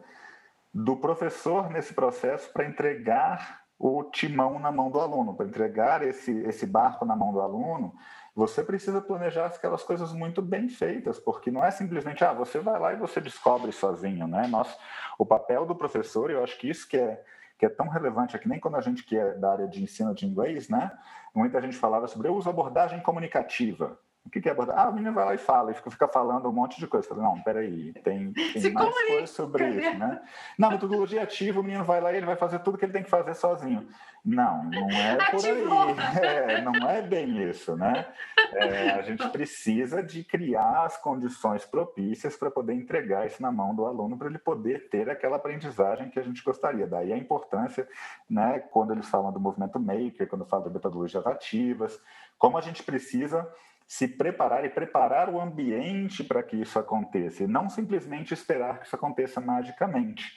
do 0.73 0.97
professor 0.97 1.71
nesse 1.71 1.95
processo 1.95 2.52
para 2.52 2.66
entregar 2.66 3.62
o 3.78 4.04
timão 4.04 4.59
na 4.59 4.73
mão 4.73 4.90
do 4.90 5.00
aluno, 5.00 5.35
para 5.35 5.47
entregar 5.47 6.02
esse, 6.02 6.33
esse 6.40 6.66
barco 6.66 7.04
na 7.04 7.14
mão 7.14 7.33
do 7.33 7.40
aluno, 7.40 7.95
você 8.35 8.62
precisa 8.62 9.00
planejar 9.00 9.47
aquelas 9.47 9.83
coisas 9.83 10.12
muito 10.12 10.42
bem 10.42 10.68
feitas, 10.68 11.18
porque 11.18 11.50
não 11.50 11.64
é 11.64 11.71
simplesmente, 11.71 12.23
ah, 12.23 12.35
você 12.35 12.59
vai 12.59 12.78
lá 12.78 12.92
e 12.92 12.97
você 12.97 13.21
descobre 13.21 13.73
sozinho, 13.73 14.26
né? 14.26 14.47
Nós, 14.47 14.76
o 15.18 15.25
papel 15.25 15.64
do 15.64 15.75
professor, 15.75 16.30
eu 16.30 16.42
acho 16.42 16.59
que 16.59 16.68
isso 16.68 16.87
que 16.87 16.99
é 16.99 17.23
que 17.59 17.67
é 17.67 17.69
tão 17.69 17.89
relevante, 17.89 18.37
é 18.37 18.39
que 18.39 18.49
nem 18.49 18.61
quando 18.61 18.77
a 18.77 18.81
gente 18.81 19.05
que 19.05 19.17
é 19.17 19.35
da 19.35 19.53
área 19.53 19.69
de 19.69 19.83
ensino 19.83 20.15
de 20.15 20.27
inglês, 20.27 20.69
né? 20.69 20.91
Muita 21.35 21.61
gente 21.61 21.77
falava 21.77 22.07
sobre 22.07 22.29
eu 22.29 22.35
uso 22.35 22.49
abordagem 22.49 23.01
comunicativa. 23.01 23.99
O 24.26 24.30
que, 24.30 24.49
é 24.49 24.52
abordagem? 24.52 24.83
Ah, 24.83 24.88
o 24.88 24.92
menino 24.92 25.14
vai 25.14 25.25
lá 25.25 25.35
e 25.35 25.38
fala, 25.38 25.71
e 25.71 25.75
fica, 25.75 25.90
fica 25.90 26.09
falando 26.09 26.49
um 26.49 26.52
monte 26.52 26.80
de 26.80 26.87
coisa. 26.88 27.06
Falo, 27.06 27.23
não, 27.23 27.40
peraí, 27.42 27.92
tem, 28.02 28.33
tem 28.33 28.73
mais 28.73 29.06
coisas 29.06 29.30
sobre 29.30 29.68
isso, 29.68 29.99
né? 29.99 30.21
Na 30.59 30.68
metodologia 30.68 31.23
ativa, 31.23 31.61
o 31.61 31.62
menino 31.62 31.85
vai 31.85 32.00
lá 32.00 32.12
e 32.12 32.16
ele 32.16 32.26
vai 32.26 32.35
fazer 32.35 32.59
tudo 32.59 32.76
que 32.76 32.85
ele 32.85 32.92
tem 32.92 33.04
que 33.04 33.11
fazer 33.11 33.35
sozinho. 33.35 33.87
Não, 34.25 34.64
não 34.64 34.90
é 34.90 35.16
por 35.30 35.45
aí. 35.45 35.64
É, 36.26 36.61
não 36.61 36.90
é 36.90 37.00
bem 37.00 37.49
isso, 37.49 37.76
né? 37.76 38.06
É, 38.54 38.90
a 38.90 39.02
gente 39.02 39.28
precisa 39.28 40.02
de 40.02 40.25
criar 40.25 40.85
as 40.85 40.97
condições 40.97 41.64
propícias 41.64 42.37
para 42.37 42.50
poder 42.50 42.75
entregar 42.75 43.26
isso 43.26 43.40
na 43.40 43.52
mão 43.52 43.75
do 43.75 43.87
aluno, 43.87 44.18
para 44.18 44.28
ele 44.28 44.38
poder 44.38 44.88
ter 44.88 45.09
aquela 45.09 45.37
aprendizagem 45.37 46.11
que 46.11 46.18
a 46.18 46.23
gente 46.23 46.42
gostaria. 46.42 46.87
Daí 46.87 47.12
a 47.12 47.16
importância, 47.16 47.88
né, 48.28 48.59
quando 48.59 48.92
eles 48.92 49.09
falam 49.09 49.33
do 49.33 49.38
movimento 49.38 49.78
maker, 49.78 50.28
quando 50.28 50.45
falam 50.45 50.66
de 50.66 50.75
metodologias 50.75 51.25
ativas, 51.26 52.00
como 52.37 52.59
a 52.59 52.61
gente 52.61 52.83
precisa 52.83 53.49
se 53.87 54.09
preparar 54.09 54.64
e 54.64 54.69
preparar 54.69 55.28
o 55.28 55.40
ambiente 55.40 56.25
para 56.25 56.43
que 56.43 56.57
isso 56.57 56.78
aconteça, 56.78 57.45
e 57.45 57.47
não 57.47 57.71
simplesmente 57.71 58.35
esperar 58.35 58.81
que 58.81 58.87
isso 58.87 58.97
aconteça 58.97 59.40
magicamente. 59.40 60.37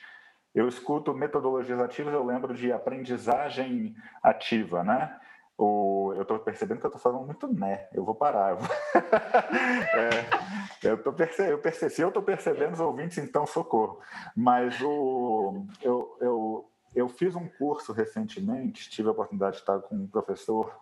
Eu 0.53 0.67
escuto 0.67 1.13
metodologias 1.13 1.79
ativas, 1.79 2.13
eu 2.13 2.23
lembro 2.23 2.53
de 2.53 2.71
aprendizagem 2.71 3.95
ativa, 4.21 4.83
né? 4.83 5.19
O, 5.57 6.13
eu 6.15 6.21
estou 6.21 6.39
percebendo 6.39 6.79
que 6.79 6.85
eu 6.85 6.89
estou 6.89 7.01
falando 7.01 7.25
muito 7.25 7.45
né, 7.53 7.89
eu 7.93 8.05
vou 8.05 8.15
parar. 8.15 8.51
Eu, 8.51 8.57
é, 9.99 10.91
eu, 10.91 11.03
tô 11.03 11.11
perce... 11.11 11.41
eu 11.41 11.59
perce... 11.59 11.89
Se 11.89 12.01
eu 12.01 12.07
estou 12.07 12.23
percebendo 12.23 12.73
os 12.73 12.79
ouvintes, 12.79 13.17
então 13.17 13.45
socorro. 13.45 13.99
Mas 14.33 14.79
o... 14.81 15.65
eu, 15.81 16.17
eu, 16.21 16.71
eu 16.95 17.09
fiz 17.09 17.35
um 17.35 17.45
curso 17.45 17.91
recentemente, 17.91 18.89
tive 18.89 19.09
a 19.09 19.11
oportunidade 19.11 19.57
de 19.57 19.61
estar 19.61 19.79
com 19.79 19.95
um 19.95 20.07
professor 20.07 20.73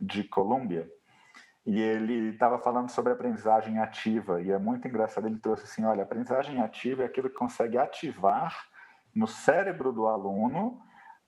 de 0.00 0.22
Colômbia, 0.22 0.88
e 1.64 1.80
ele 1.80 2.30
estava 2.30 2.58
falando 2.58 2.88
sobre 2.90 3.12
aprendizagem 3.12 3.78
ativa, 3.78 4.42
e 4.42 4.50
é 4.50 4.58
muito 4.58 4.86
engraçado, 4.88 5.26
ele 5.26 5.38
trouxe 5.38 5.64
assim, 5.64 5.84
olha, 5.84 6.02
aprendizagem 6.02 6.60
ativa 6.60 7.02
é 7.02 7.06
aquilo 7.06 7.30
que 7.30 7.36
consegue 7.36 7.78
ativar 7.78 8.66
no 9.14 9.26
cérebro 9.26 9.92
do 9.92 10.06
aluno 10.06 10.80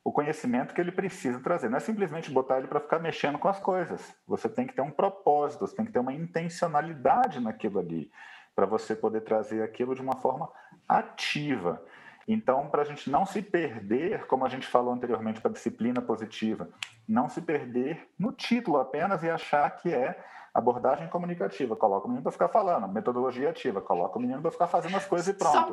o 0.03 0.13
conhecimento 0.13 0.75
que 0.75 0.81
ele 0.81 0.93
precisa 0.93 1.41
trazer. 1.41 1.71
Não 1.71 1.79
é 1.79 1.81
simplesmente 1.81 2.31
botar 2.31 2.59
ele 2.59 2.67
para 2.67 2.81
ficar 2.81 2.99
mexendo 2.99 3.39
com 3.39 3.49
as 3.49 3.59
coisas. 3.59 4.15
Você 4.27 4.49
tem 4.49 4.67
que 4.67 4.75
ter 4.75 4.83
um 4.83 4.91
propósito, 4.91 5.67
você 5.67 5.75
tem 5.75 5.87
que 5.87 5.93
ter 5.93 5.99
uma 5.99 6.13
intencionalidade 6.13 7.41
naquilo 7.41 7.79
ali, 7.79 8.11
para 8.55 8.67
você 8.67 8.95
poder 8.95 9.23
trazer 9.23 9.63
aquilo 9.63 9.95
de 9.95 10.03
uma 10.03 10.17
forma 10.17 10.51
ativa. 10.87 11.83
Então, 12.27 12.69
para 12.69 12.83
a 12.83 12.85
gente 12.85 13.11
não 13.11 13.27
se 13.27 13.43
perder, 13.43 14.27
como 14.27 14.45
a 14.45 14.49
gente 14.49 14.67
falou 14.67 14.93
anteriormente 14.93 15.41
para 15.41 15.51
a 15.51 15.55
disciplina 15.55 16.01
positiva, 16.01 16.69
não 17.07 17.29
se 17.29 17.41
perder 17.43 18.09
no 18.19 18.33
título 18.33 18.79
apenas 18.79 19.23
e 19.23 19.31
achar 19.31 19.69
que 19.77 19.93
é 19.93 20.19
abordagem 20.55 21.09
comunicativa, 21.09 21.75
coloca 21.75 22.07
o 22.07 22.09
menino 22.09 22.23
para 22.23 22.31
ficar 22.31 22.49
falando, 22.49 22.87
metodologia 22.87 23.51
ativa, 23.51 23.81
coloca 23.81 24.19
o 24.19 24.23
menino 24.23 24.41
para 24.41 24.53
ficar 24.53 24.69
fazendo 24.69 24.97
as 24.97 25.05
coisas 25.05 25.27
e 25.29 25.35
pronto. 25.35 25.53
Só 25.53 25.73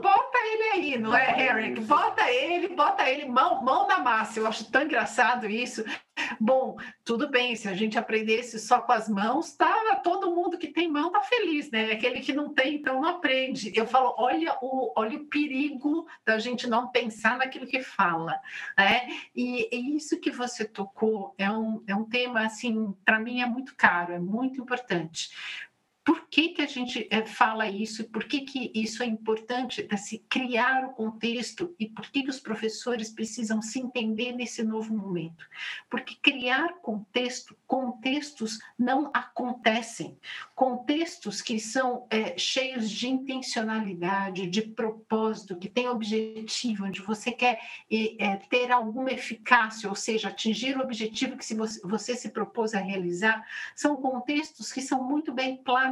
aí, 0.71 0.97
não, 0.97 1.15
é, 1.15 1.47
é 1.47 1.47
Eric? 1.47 1.81
Bota 1.81 2.29
ele, 2.29 2.69
bota 2.69 3.09
ele, 3.09 3.25
mão, 3.25 3.63
mão 3.63 3.87
na 3.87 3.99
massa. 3.99 4.39
Eu 4.39 4.47
acho 4.47 4.69
tão 4.71 4.83
engraçado 4.83 5.49
isso. 5.49 5.83
Bom, 6.39 6.77
tudo 7.03 7.29
bem, 7.29 7.55
se 7.55 7.67
a 7.67 7.73
gente 7.73 7.97
aprendesse 7.97 8.59
só 8.59 8.79
com 8.81 8.91
as 8.91 9.09
mãos, 9.09 9.53
tá, 9.55 9.95
todo 10.03 10.33
mundo 10.33 10.57
que 10.57 10.67
tem 10.67 10.87
mão 10.87 11.11
tá 11.11 11.21
feliz, 11.21 11.69
né? 11.71 11.91
Aquele 11.91 12.19
que 12.19 12.33
não 12.33 12.53
tem, 12.53 12.75
então 12.75 13.01
não 13.01 13.09
aprende. 13.09 13.71
Eu 13.75 13.87
falo, 13.87 14.13
olha 14.17 14.57
o, 14.61 14.91
olha 14.95 15.17
o 15.17 15.25
perigo 15.25 16.07
da 16.25 16.37
gente 16.37 16.67
não 16.67 16.87
pensar 16.87 17.37
naquilo 17.37 17.67
que 17.67 17.81
fala, 17.81 18.39
né? 18.77 19.07
E, 19.35 19.67
e 19.75 19.95
isso 19.95 20.19
que 20.19 20.31
você 20.31 20.65
tocou 20.65 21.33
é 21.37 21.49
um, 21.49 21.83
é 21.87 21.95
um 21.95 22.05
tema, 22.05 22.45
assim, 22.45 22.95
para 23.05 23.19
mim 23.19 23.41
é 23.41 23.45
muito 23.45 23.75
caro, 23.75 24.13
é 24.13 24.19
muito 24.19 24.61
importante. 24.61 25.29
Por 26.03 26.27
que, 26.27 26.49
que 26.49 26.61
a 26.61 26.67
gente 26.67 27.07
é, 27.11 27.25
fala 27.25 27.67
isso, 27.67 28.05
por 28.05 28.23
que, 28.23 28.41
que 28.41 28.71
isso 28.73 29.03
é 29.03 29.05
importante, 29.05 29.83
de 29.83 29.97
se 29.97 30.19
criar 30.29 30.85
o 30.85 30.93
contexto 30.93 31.75
e 31.79 31.87
por 31.87 32.09
que, 32.09 32.23
que 32.23 32.29
os 32.29 32.39
professores 32.39 33.11
precisam 33.11 33.61
se 33.61 33.79
entender 33.79 34.31
nesse 34.31 34.63
novo 34.63 34.95
momento. 34.95 35.45
Porque 35.89 36.15
criar 36.15 36.79
contexto, 36.81 37.55
contextos 37.67 38.59
não 38.79 39.11
acontecem. 39.13 40.17
Contextos 40.55 41.39
que 41.39 41.59
são 41.59 42.07
é, 42.09 42.35
cheios 42.35 42.89
de 42.89 43.07
intencionalidade, 43.07 44.47
de 44.47 44.61
propósito, 44.63 45.57
que 45.57 45.69
têm 45.69 45.87
objetivo, 45.87 46.85
onde 46.85 47.01
você 47.01 47.31
quer 47.31 47.59
é, 47.91 48.37
ter 48.49 48.71
alguma 48.71 49.11
eficácia, 49.11 49.87
ou 49.87 49.95
seja, 49.95 50.29
atingir 50.29 50.77
o 50.77 50.81
objetivo 50.81 51.37
que 51.37 51.45
se 51.45 51.53
você, 51.53 51.79
você 51.83 52.15
se 52.15 52.29
propôs 52.29 52.73
a 52.73 52.79
realizar, 52.79 53.45
são 53.75 53.95
contextos 53.97 54.71
que 54.71 54.81
são 54.81 55.03
muito 55.03 55.31
bem 55.31 55.57
planejados. 55.57 55.90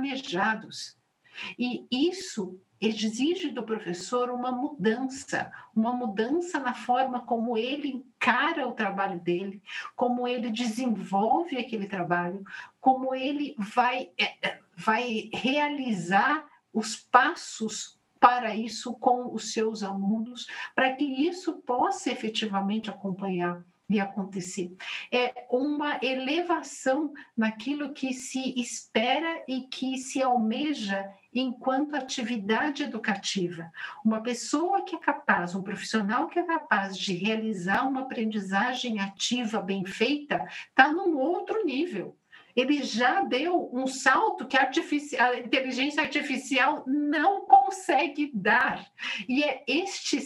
E 1.58 1.88
isso 1.92 2.60
exige 2.82 3.50
do 3.50 3.64
professor 3.64 4.30
uma 4.30 4.52
mudança, 4.52 5.52
uma 5.76 5.94
mudança 5.94 6.60
na 6.60 6.74
forma 6.74 7.22
como 7.22 7.58
ele 7.58 7.90
encara 7.90 8.68
o 8.68 8.72
trabalho 8.72 9.20
dele, 9.20 9.62
como 9.96 10.28
ele 10.28 10.50
desenvolve 10.50 11.58
aquele 11.58 11.88
trabalho, 11.88 12.44
como 12.80 13.14
ele 13.14 13.54
vai, 13.58 14.12
é, 14.18 14.48
é, 14.48 14.60
vai 14.76 15.30
realizar 15.34 16.46
os 16.74 16.96
passos 16.96 18.00
para 18.20 18.56
isso 18.56 18.94
com 18.94 19.34
os 19.34 19.54
seus 19.54 19.82
alunos, 19.82 20.48
para 20.76 20.94
que 20.94 21.06
isso 21.06 21.60
possa 21.60 22.12
efetivamente 22.12 22.90
acompanhar 22.90 23.64
e 23.90 24.00
acontecer. 24.00 24.76
É 25.12 25.48
uma 25.50 26.00
elevação 26.02 27.12
naquilo 27.36 27.94
que 27.94 28.14
se 28.14 28.54
espera 28.60 29.44
e 29.48 29.62
que 29.62 29.98
se 29.98 30.22
almeja 30.22 31.10
enquanto 31.34 31.96
atividade 31.96 32.84
educativa. 32.84 33.72
Uma 34.06 34.22
pessoa 34.22 34.84
que 34.84 34.96
é 34.96 35.00
capaz, 35.00 35.56
um 35.56 35.64
profissional 35.64 36.28
que 36.28 36.40
é 36.40 36.44
capaz 36.44 36.98
de 36.98 37.14
realizar 37.14 37.88
uma 37.88 38.02
aprendizagem 38.02 39.00
ativa 39.00 39.62
bem 39.62 39.86
feita, 39.86 40.46
está 40.70 40.92
num 40.92 41.18
outro 41.18 41.66
nível 41.66 42.16
ele 42.56 42.84
já 42.84 43.22
deu 43.22 43.70
um 43.72 43.88
salto 43.88 44.46
que 44.46 44.58
a, 44.58 44.64
a, 44.64 45.40
inteligência 45.40 46.02
artificial 46.02 46.84
não 46.86 47.46
consegue 47.46 48.32
dar. 48.34 48.86
E 49.30 49.44
é 49.44 49.64
este 49.68 50.20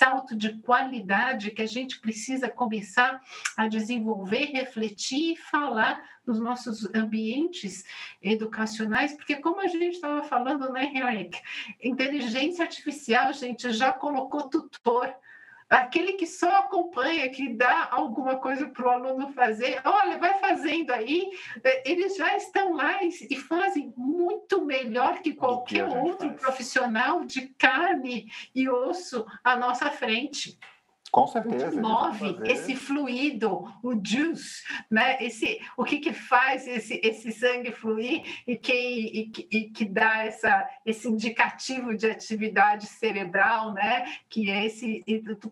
salto 0.00 0.34
de 0.34 0.56
qualidade 0.60 1.50
que 1.50 1.60
a 1.60 1.66
gente 1.66 2.00
precisa 2.00 2.48
começar 2.48 3.20
a 3.54 3.68
desenvolver, 3.68 4.46
refletir 4.46 5.34
e 5.34 5.36
falar 5.36 6.02
nos 6.26 6.40
nossos 6.40 6.88
ambientes 6.94 7.84
educacionais, 8.22 9.12
porque 9.14 9.36
como 9.36 9.60
a 9.60 9.66
gente 9.66 9.96
estava 9.96 10.22
falando, 10.22 10.72
né, 10.72 10.84
Henrique? 10.84 11.38
Inteligência 11.82 12.64
artificial, 12.64 13.30
gente, 13.34 13.70
já 13.72 13.92
colocou 13.92 14.48
tutor 14.48 15.14
aquele 15.70 16.14
que 16.14 16.26
só 16.26 16.50
acompanha, 16.58 17.30
que 17.30 17.54
dá 17.54 17.88
alguma 17.92 18.36
coisa 18.36 18.68
para 18.68 18.86
o 18.86 18.90
aluno 18.90 19.32
fazer, 19.32 19.80
olha, 19.84 20.18
vai 20.18 20.38
fazendo 20.40 20.90
aí, 20.90 21.30
eh, 21.62 21.90
eles 21.90 22.16
já 22.16 22.36
estão 22.36 22.74
lá 22.74 23.02
e 23.04 23.36
fazem 23.36 23.94
muito 23.96 24.64
melhor 24.66 25.20
que 25.22 25.32
qualquer 25.32 25.88
que 25.88 25.96
outro 25.96 26.28
faz. 26.28 26.40
profissional 26.40 27.24
de 27.24 27.48
carne 27.56 28.28
e 28.52 28.68
osso 28.68 29.24
à 29.44 29.54
nossa 29.54 29.90
frente. 29.90 30.58
Com 31.10 31.26
certeza. 31.26 31.66
O 31.66 31.70
que 31.70 31.76
move 31.76 32.38
esse 32.44 32.76
fluido, 32.76 33.64
o 33.82 34.00
juice, 34.02 34.62
né? 34.90 35.16
esse, 35.20 35.60
o 35.76 35.84
que, 35.84 35.98
que 35.98 36.12
faz 36.12 36.66
esse, 36.68 37.00
esse 37.02 37.32
sangue 37.32 37.72
fluir 37.72 38.22
e 38.46 38.56
que, 38.56 38.72
e, 38.72 39.28
que, 39.28 39.48
e 39.50 39.70
que 39.70 39.84
dá 39.84 40.24
essa, 40.24 40.68
esse 40.86 41.08
indicativo 41.08 41.96
de 41.96 42.08
atividade 42.08 42.86
cerebral, 42.86 43.72
né? 43.72 44.04
que 44.28 44.50
é 44.50 44.64
esse. 44.66 45.04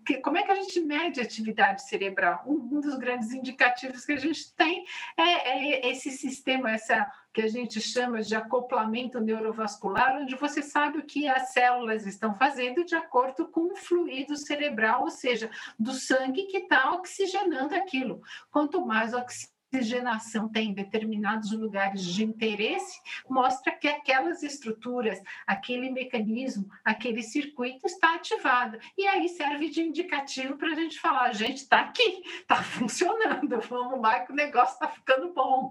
Que, 0.04 0.18
como 0.18 0.38
é 0.38 0.42
que 0.42 0.52
a 0.52 0.56
gente 0.56 0.80
mede 0.80 1.20
atividade 1.20 1.82
cerebral? 1.88 2.44
Um, 2.46 2.80
dos 2.80 2.96
grandes 2.96 3.32
indicativos 3.32 4.04
que 4.04 4.12
a 4.12 4.18
gente 4.18 4.54
tem 4.54 4.84
é, 5.16 5.86
é 5.86 5.90
esse 5.90 6.10
sistema, 6.10 6.70
essa 6.70 7.10
que 7.38 7.42
a 7.42 7.48
gente 7.48 7.80
chama 7.80 8.20
de 8.20 8.34
acoplamento 8.34 9.20
neurovascular, 9.20 10.20
onde 10.20 10.34
você 10.34 10.60
sabe 10.60 10.98
o 10.98 11.04
que 11.04 11.28
as 11.28 11.52
células 11.52 12.04
estão 12.04 12.34
fazendo 12.34 12.84
de 12.84 12.96
acordo 12.96 13.46
com 13.46 13.72
o 13.72 13.76
fluido 13.76 14.36
cerebral, 14.36 15.02
ou 15.02 15.10
seja, 15.10 15.48
do 15.78 15.92
sangue 15.92 16.46
que 16.46 16.56
está 16.56 16.90
oxigenando 16.94 17.76
aquilo. 17.76 18.20
Quanto 18.50 18.84
mais 18.84 19.14
oxigenação 19.14 20.48
tem 20.48 20.70
em 20.70 20.74
determinados 20.74 21.52
lugares 21.52 22.02
de 22.02 22.24
interesse, 22.24 23.00
mostra 23.30 23.70
que 23.70 23.86
aquelas 23.86 24.42
estruturas, 24.42 25.22
aquele 25.46 25.90
mecanismo, 25.90 26.68
aquele 26.84 27.22
circuito 27.22 27.86
está 27.86 28.16
ativado. 28.16 28.80
E 28.96 29.06
aí 29.06 29.28
serve 29.28 29.70
de 29.70 29.80
indicativo 29.80 30.56
para 30.56 30.72
a 30.72 30.74
gente 30.74 30.98
falar: 30.98 31.26
a 31.26 31.32
gente 31.32 31.58
está 31.58 31.82
aqui, 31.82 32.20
está 32.40 32.56
funcionando, 32.66 33.60
vamos 33.60 34.00
lá 34.00 34.26
que 34.26 34.32
o 34.32 34.34
negócio 34.34 34.74
está 34.74 34.88
ficando 34.88 35.32
bom. 35.32 35.70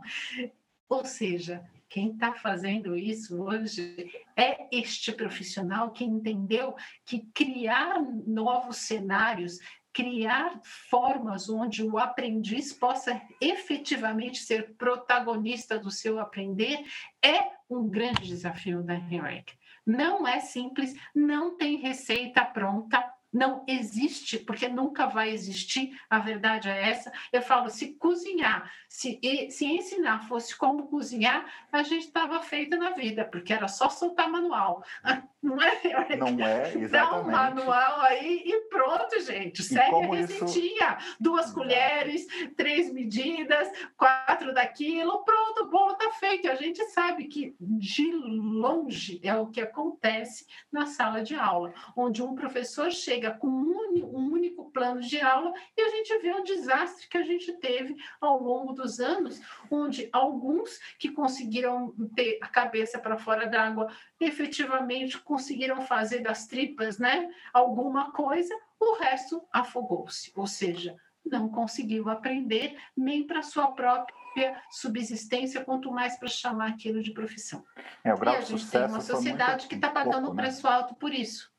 Ou 0.90 1.06
seja, 1.06 1.64
quem 1.90 2.12
está 2.12 2.34
fazendo 2.34 2.96
isso 2.96 3.42
hoje 3.42 4.10
é 4.36 4.68
este 4.72 5.12
profissional 5.12 5.92
que 5.92 6.04
entendeu 6.04 6.76
que 7.06 7.28
criar 7.34 8.02
novos 8.26 8.78
cenários, 8.78 9.60
criar 9.94 10.60
formas 10.90 11.50
onde 11.50 11.84
o 11.84 11.98
aprendiz 11.98 12.72
possa 12.72 13.22
efetivamente 13.42 14.40
ser 14.40 14.76
protagonista 14.76 15.80
do 15.80 15.90
seu 15.90 16.20
aprender 16.20 16.86
é 17.24 17.52
um 17.70 17.90
grande 17.90 18.28
desafio 18.28 18.84
da 18.84 18.94
REREC. 18.94 19.54
Não 19.86 20.28
é 20.28 20.40
simples, 20.40 20.94
não 21.16 21.58
tem 21.58 21.78
receita 21.78 22.44
pronta, 22.44 23.02
não 23.32 23.64
existe, 23.68 24.40
porque 24.40 24.68
nunca 24.68 25.06
vai 25.06 25.30
existir, 25.30 26.00
a 26.10 26.20
verdade 26.20 26.70
é 26.70 26.90
essa. 26.90 27.12
Eu 27.32 27.42
falo, 27.42 27.70
se 27.70 27.94
cozinhar, 27.96 28.72
se, 28.88 29.20
se 29.52 29.66
ensinar 29.66 30.28
fosse 30.28 30.56
como 30.56 30.88
cozinhar, 30.88 31.46
a 31.72 31.84
gente 31.84 32.08
estava 32.08 32.42
feito 32.42 32.78
na 32.78 32.92
vida, 32.92 33.26
porque 33.26 33.54
era 33.54 33.68
só 33.68 33.90
soltar 33.90 34.30
manual. 34.30 34.84
Não 35.42 35.62
é? 35.62 36.18
Não 36.18 36.46
é, 36.46 36.74
exatamente. 36.74 36.88
Dá 36.90 37.22
um 37.22 37.32
manual 37.32 38.02
aí 38.02 38.44
e 38.46 38.62
pronto, 38.70 39.20
gente. 39.22 39.64
Segue 39.64 39.96
a 39.96 40.08
receitinha. 40.08 40.98
Isso... 41.00 41.18
Duas 41.20 41.52
colheres, 41.52 42.26
três 42.58 42.92
medidas, 42.92 43.70
quatro 43.96 44.54
daquilo, 44.54 45.24
pronto, 45.24 45.64
o 45.64 45.70
bolo 45.70 45.94
está 45.94 46.12
feito. 46.14 46.48
E 46.48 46.50
a 46.50 46.56
gente 46.56 46.84
sabe 46.88 47.26
que 47.26 47.56
de 47.60 48.12
longe 48.12 49.22
é 49.24 49.36
o 49.36 49.48
que 49.48 49.62
acontece 49.62 50.46
na 50.72 50.86
sala 50.86 51.24
de 51.24 51.36
aula, 51.36 51.74
onde 51.96 52.22
um 52.22 52.36
professor 52.36 52.92
chega 52.92 53.27
com 53.32 53.48
um 53.48 54.32
único 54.32 54.72
plano 54.72 55.02
de 55.02 55.20
aula 55.20 55.54
e 55.76 55.82
a 55.82 55.90
gente 55.90 56.18
vê 56.20 56.32
o 56.34 56.44
desastre 56.44 57.08
que 57.08 57.18
a 57.18 57.24
gente 57.24 57.54
teve 57.54 57.96
ao 58.22 58.42
longo 58.42 58.74
dos 58.74 59.00
anos, 59.00 59.42
onde 59.70 60.10
alguns 60.12 60.80
que 61.00 61.10
conseguiram 61.12 61.94
ter 62.16 62.38
a 62.42 62.48
cabeça 62.48 63.00
para 63.00 63.18
fora 63.18 63.48
d'água 63.48 63.92
efetivamente 64.20 65.20
conseguiram 65.20 65.82
fazer 65.82 66.20
das 66.20 66.48
tripas 66.48 66.98
né, 66.98 67.30
alguma 67.54 68.12
coisa, 68.12 68.54
o 68.80 68.96
resto 68.96 69.44
afogou-se, 69.52 70.32
ou 70.36 70.46
seja, 70.46 70.96
não 71.26 71.50
conseguiu 71.50 72.10
aprender 72.10 72.78
nem 72.96 73.26
para 73.26 73.42
sua 73.42 73.72
própria 73.72 74.62
subsistência, 74.70 75.64
quanto 75.64 75.92
mais 75.92 76.18
para 76.18 76.28
chamar 76.28 76.70
aquilo 76.70 77.02
de 77.02 77.12
profissão. 77.12 77.64
É, 78.04 78.14
o 78.14 78.18
grau 78.18 78.36
e 78.36 78.38
a 78.38 78.42
gente 78.42 78.70
tem 78.70 78.86
uma 78.86 79.02
sociedade 79.02 79.68
que 79.68 79.76
está 79.76 79.90
pagando 79.90 80.30
um 80.30 80.34
né? 80.34 80.44
preço 80.44 80.68
alto 80.68 80.96
por 80.96 81.14
isso. 81.14 81.52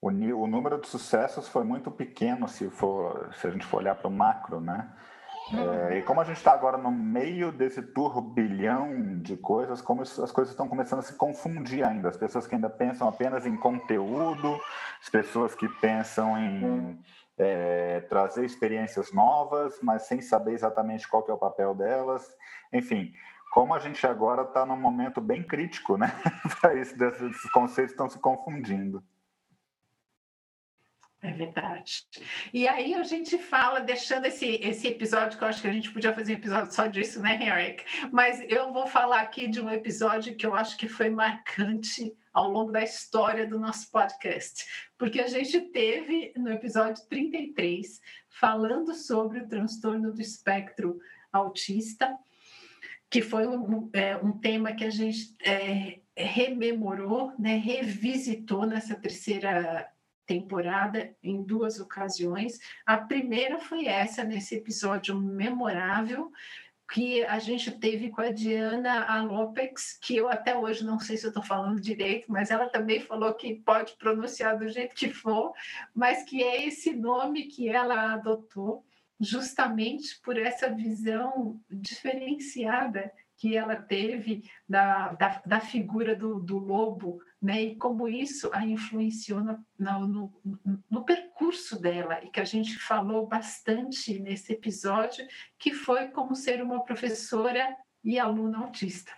O, 0.00 0.08
o, 0.08 0.46
número 0.46 0.80
de 0.80 0.86
sucessos 0.86 1.48
foi 1.48 1.64
muito 1.64 1.90
pequeno 1.90 2.48
se, 2.48 2.70
for, 2.70 3.30
se 3.34 3.46
a 3.46 3.50
gente 3.50 3.66
for 3.66 3.78
olhar 3.78 3.96
para 3.96 4.08
o 4.08 4.10
macro, 4.10 4.60
né? 4.60 4.88
É, 5.90 5.98
e 5.98 6.02
como 6.02 6.20
a 6.20 6.24
gente 6.24 6.36
está 6.36 6.52
agora 6.52 6.76
no 6.76 6.90
meio 6.90 7.50
desse 7.50 7.80
turbilhão 7.80 9.18
de 9.18 9.36
coisas, 9.36 9.80
como 9.80 10.02
as 10.02 10.30
coisas 10.30 10.50
estão 10.50 10.68
começando 10.68 10.98
a 10.98 11.02
se 11.02 11.14
confundir 11.14 11.84
ainda. 11.86 12.10
As 12.10 12.16
pessoas 12.16 12.46
que 12.46 12.54
ainda 12.54 12.68
pensam 12.68 13.08
apenas 13.08 13.46
em 13.46 13.56
conteúdo, 13.56 14.60
as 15.00 15.08
pessoas 15.08 15.54
que 15.54 15.66
pensam 15.80 16.36
em 16.36 17.02
é, 17.38 18.00
trazer 18.10 18.44
experiências 18.44 19.12
novas, 19.12 19.78
mas 19.82 20.02
sem 20.02 20.20
saber 20.20 20.52
exatamente 20.52 21.08
qual 21.08 21.24
é 21.28 21.32
o 21.32 21.38
papel 21.38 21.74
delas. 21.74 22.28
Enfim, 22.72 23.12
como 23.50 23.72
a 23.72 23.78
gente 23.78 24.06
agora 24.06 24.42
está 24.42 24.66
num 24.66 24.76
momento 24.76 25.20
bem 25.20 25.42
crítico, 25.42 25.96
né? 25.96 26.12
Para 26.60 26.74
isso, 26.74 27.02
esses 27.02 27.50
conceitos 27.52 27.92
estão 27.92 28.08
se 28.08 28.18
confundindo. 28.18 29.02
É 31.20 31.32
verdade. 31.32 32.06
E 32.54 32.68
aí 32.68 32.94
a 32.94 33.02
gente 33.02 33.38
fala, 33.38 33.80
deixando 33.80 34.26
esse, 34.26 34.46
esse 34.62 34.86
episódio, 34.86 35.36
que 35.36 35.42
eu 35.42 35.48
acho 35.48 35.60
que 35.60 35.66
a 35.66 35.72
gente 35.72 35.90
podia 35.90 36.12
fazer 36.14 36.32
um 36.32 36.36
episódio 36.36 36.72
só 36.72 36.86
disso, 36.86 37.20
né, 37.20 37.40
Eric? 37.42 37.84
Mas 38.12 38.40
eu 38.48 38.72
vou 38.72 38.86
falar 38.86 39.20
aqui 39.20 39.48
de 39.48 39.60
um 39.60 39.68
episódio 39.68 40.36
que 40.36 40.46
eu 40.46 40.54
acho 40.54 40.76
que 40.76 40.86
foi 40.86 41.10
marcante 41.10 42.14
ao 42.32 42.48
longo 42.48 42.70
da 42.70 42.84
história 42.84 43.44
do 43.44 43.58
nosso 43.58 43.90
podcast. 43.90 44.64
Porque 44.96 45.20
a 45.20 45.26
gente 45.26 45.60
teve 45.60 46.32
no 46.36 46.52
episódio 46.52 47.04
33 47.08 48.00
falando 48.28 48.94
sobre 48.94 49.40
o 49.40 49.48
transtorno 49.48 50.12
do 50.12 50.20
espectro 50.20 51.00
autista 51.32 52.16
que 53.10 53.22
foi 53.22 53.46
um, 53.46 53.88
é, 53.92 54.16
um 54.16 54.32
tema 54.32 54.72
que 54.72 54.84
a 54.84 54.90
gente 54.90 55.34
é, 55.42 56.00
rememorou, 56.14 57.32
né, 57.38 57.56
revisitou 57.56 58.66
nessa 58.66 58.94
terceira 58.94 59.90
temporada 60.28 61.16
em 61.22 61.42
duas 61.42 61.80
ocasiões. 61.80 62.60
A 62.86 62.98
primeira 62.98 63.58
foi 63.58 63.86
essa, 63.86 64.22
nesse 64.22 64.54
episódio 64.56 65.18
memorável 65.18 66.30
que 66.90 67.22
a 67.24 67.38
gente 67.38 67.70
teve 67.70 68.10
com 68.10 68.20
a 68.22 68.30
Diana 68.30 69.04
Alopex, 69.04 69.98
que 70.00 70.16
eu 70.16 70.28
até 70.28 70.56
hoje 70.56 70.84
não 70.84 70.98
sei 70.98 71.16
se 71.16 71.26
eu 71.26 71.28
estou 71.28 71.42
falando 71.42 71.80
direito, 71.80 72.30
mas 72.30 72.50
ela 72.50 72.68
também 72.68 73.00
falou 73.00 73.34
que 73.34 73.56
pode 73.56 73.94
pronunciar 73.96 74.58
do 74.58 74.68
jeito 74.68 74.94
que 74.94 75.10
for, 75.10 75.52
mas 75.94 76.22
que 76.22 76.42
é 76.42 76.66
esse 76.66 76.94
nome 76.94 77.44
que 77.44 77.68
ela 77.68 78.14
adotou 78.14 78.84
justamente 79.20 80.18
por 80.20 80.38
essa 80.38 80.70
visão 80.70 81.60
diferenciada 81.70 83.12
que 83.38 83.56
ela 83.56 83.76
teve 83.76 84.42
da, 84.68 85.12
da, 85.12 85.42
da 85.46 85.60
figura 85.60 86.14
do, 86.14 86.40
do, 86.40 86.58
lobo, 86.58 87.22
né? 87.40 87.62
e 87.62 87.76
como 87.76 88.08
isso 88.08 88.50
a 88.52 88.66
influenciou 88.66 89.40
no, 89.40 89.64
no, 89.78 90.82
no, 90.90 91.04
percurso 91.04 91.80
dela, 91.80 92.22
e 92.24 92.30
que 92.30 92.40
a 92.40 92.44
gente 92.44 92.76
falou 92.80 93.28
bastante 93.28 94.18
nesse 94.18 94.52
episódio, 94.52 95.24
que 95.56 95.72
foi 95.72 96.08
como 96.08 96.34
ser 96.34 96.60
uma 96.60 96.84
professora 96.84 97.76
e 98.02 98.18
aluna 98.18 98.58
autista. 98.58 99.12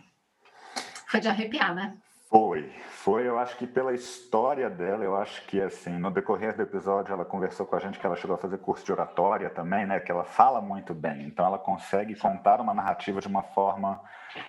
Foi 1.09 1.18
de 1.18 1.28
arrepiar, 1.28 1.74
né? 1.74 1.98
Foi, 2.30 2.70
foi. 2.90 3.26
Eu 3.26 3.40
acho 3.40 3.56
que 3.58 3.66
pela 3.66 3.92
história 3.92 4.70
dela, 4.70 5.02
eu 5.02 5.16
acho 5.16 5.44
que 5.46 5.60
assim, 5.60 5.98
no 5.98 6.12
decorrer 6.12 6.54
do 6.54 6.62
episódio, 6.62 7.12
ela 7.12 7.24
conversou 7.24 7.66
com 7.66 7.74
a 7.74 7.80
gente 7.80 7.98
que 7.98 8.06
ela 8.06 8.14
chegou 8.14 8.36
a 8.36 8.38
fazer 8.38 8.58
curso 8.58 8.84
de 8.84 8.92
oratória 8.92 9.50
também, 9.50 9.84
né? 9.84 9.98
Que 9.98 10.12
ela 10.12 10.22
fala 10.22 10.60
muito 10.60 10.94
bem. 10.94 11.26
Então, 11.26 11.44
ela 11.44 11.58
consegue 11.58 12.14
contar 12.14 12.60
uma 12.60 12.72
narrativa 12.72 13.20
de 13.20 13.26
uma 13.26 13.42
forma 13.42 14.00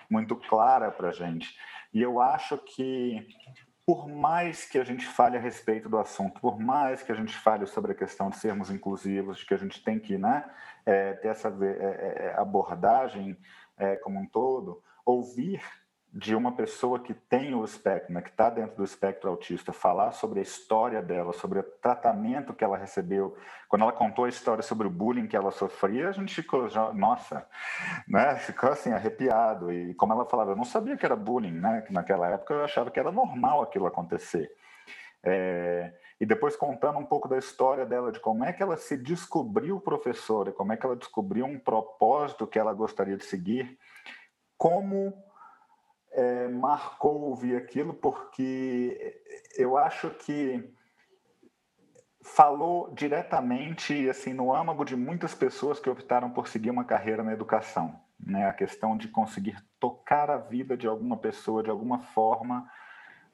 muito 0.08 0.36
clara 0.36 0.92
para 0.92 1.10
gente. 1.10 1.58
E 1.92 2.00
eu 2.00 2.20
acho 2.20 2.56
que 2.56 3.26
por 3.84 4.08
mais 4.08 4.64
que 4.64 4.78
a 4.78 4.84
gente 4.84 5.04
fale 5.04 5.36
a 5.36 5.40
respeito 5.40 5.88
do 5.88 5.98
assunto, 5.98 6.40
por 6.40 6.60
mais 6.60 7.02
que 7.02 7.10
a 7.10 7.16
gente 7.16 7.34
fale 7.34 7.66
sobre 7.66 7.90
a 7.90 7.96
questão 7.96 8.30
de 8.30 8.36
sermos 8.36 8.70
inclusivos, 8.70 9.38
de 9.38 9.46
que 9.46 9.54
a 9.54 9.58
gente 9.58 9.82
tem 9.82 9.98
que 9.98 10.16
né, 10.16 10.48
é, 10.86 11.14
ter 11.14 11.28
essa 11.28 11.48
é, 11.48 12.28
é, 12.28 12.34
abordagem 12.38 13.36
é, 13.76 13.96
como 13.96 14.20
um 14.20 14.26
todo, 14.26 14.80
ouvir 15.04 15.60
de 16.14 16.34
uma 16.34 16.52
pessoa 16.52 17.00
que 17.00 17.14
tem 17.14 17.54
o 17.54 17.64
espectro, 17.64 18.12
né, 18.12 18.20
que 18.20 18.28
está 18.28 18.50
dentro 18.50 18.76
do 18.76 18.84
espectro 18.84 19.30
autista, 19.30 19.72
falar 19.72 20.12
sobre 20.12 20.40
a 20.40 20.42
história 20.42 21.00
dela, 21.00 21.32
sobre 21.32 21.60
o 21.60 21.62
tratamento 21.62 22.52
que 22.52 22.62
ela 22.62 22.76
recebeu. 22.76 23.34
Quando 23.66 23.82
ela 23.82 23.92
contou 23.92 24.26
a 24.26 24.28
história 24.28 24.62
sobre 24.62 24.86
o 24.86 24.90
bullying 24.90 25.26
que 25.26 25.34
ela 25.34 25.50
sofria, 25.50 26.10
a 26.10 26.12
gente 26.12 26.34
ficou, 26.34 26.68
nossa, 26.92 27.48
né, 28.06 28.36
ficou 28.36 28.70
assim, 28.70 28.92
arrepiado. 28.92 29.72
E 29.72 29.94
como 29.94 30.12
ela 30.12 30.26
falava, 30.26 30.50
eu 30.50 30.56
não 30.56 30.64
sabia 30.64 30.98
que 30.98 31.06
era 31.06 31.16
bullying, 31.16 31.58
né, 31.58 31.80
que 31.80 31.92
naquela 31.94 32.28
época 32.28 32.52
eu 32.52 32.64
achava 32.64 32.90
que 32.90 33.00
era 33.00 33.10
normal 33.10 33.62
aquilo 33.62 33.86
acontecer. 33.86 34.52
É, 35.24 35.94
e 36.20 36.26
depois 36.26 36.56
contando 36.56 36.98
um 36.98 37.06
pouco 37.06 37.26
da 37.26 37.38
história 37.38 37.86
dela, 37.86 38.12
de 38.12 38.20
como 38.20 38.44
é 38.44 38.52
que 38.52 38.62
ela 38.62 38.76
se 38.76 38.98
descobriu 38.98 39.80
professora, 39.80 40.52
como 40.52 40.74
é 40.74 40.76
que 40.76 40.84
ela 40.84 40.96
descobriu 40.96 41.46
um 41.46 41.58
propósito 41.58 42.46
que 42.46 42.58
ela 42.58 42.74
gostaria 42.74 43.16
de 43.16 43.24
seguir, 43.24 43.78
como 44.58 45.14
é, 46.12 46.48
marcou 46.48 47.20
ouvir 47.22 47.56
aquilo, 47.56 47.94
porque 47.94 49.22
eu 49.56 49.76
acho 49.76 50.10
que 50.10 50.72
falou 52.24 52.92
diretamente 52.94 54.08
assim 54.08 54.32
no 54.32 54.54
âmago 54.54 54.84
de 54.84 54.94
muitas 54.94 55.34
pessoas 55.34 55.80
que 55.80 55.90
optaram 55.90 56.30
por 56.30 56.46
seguir 56.46 56.70
uma 56.70 56.84
carreira 56.84 57.22
na 57.22 57.32
educação, 57.32 58.00
né? 58.20 58.46
A 58.48 58.52
questão 58.52 58.96
de 58.96 59.08
conseguir 59.08 59.56
tocar 59.80 60.30
a 60.30 60.36
vida 60.36 60.76
de 60.76 60.86
alguma 60.86 61.16
pessoa 61.16 61.62
de 61.62 61.70
alguma 61.70 61.98
forma 61.98 62.70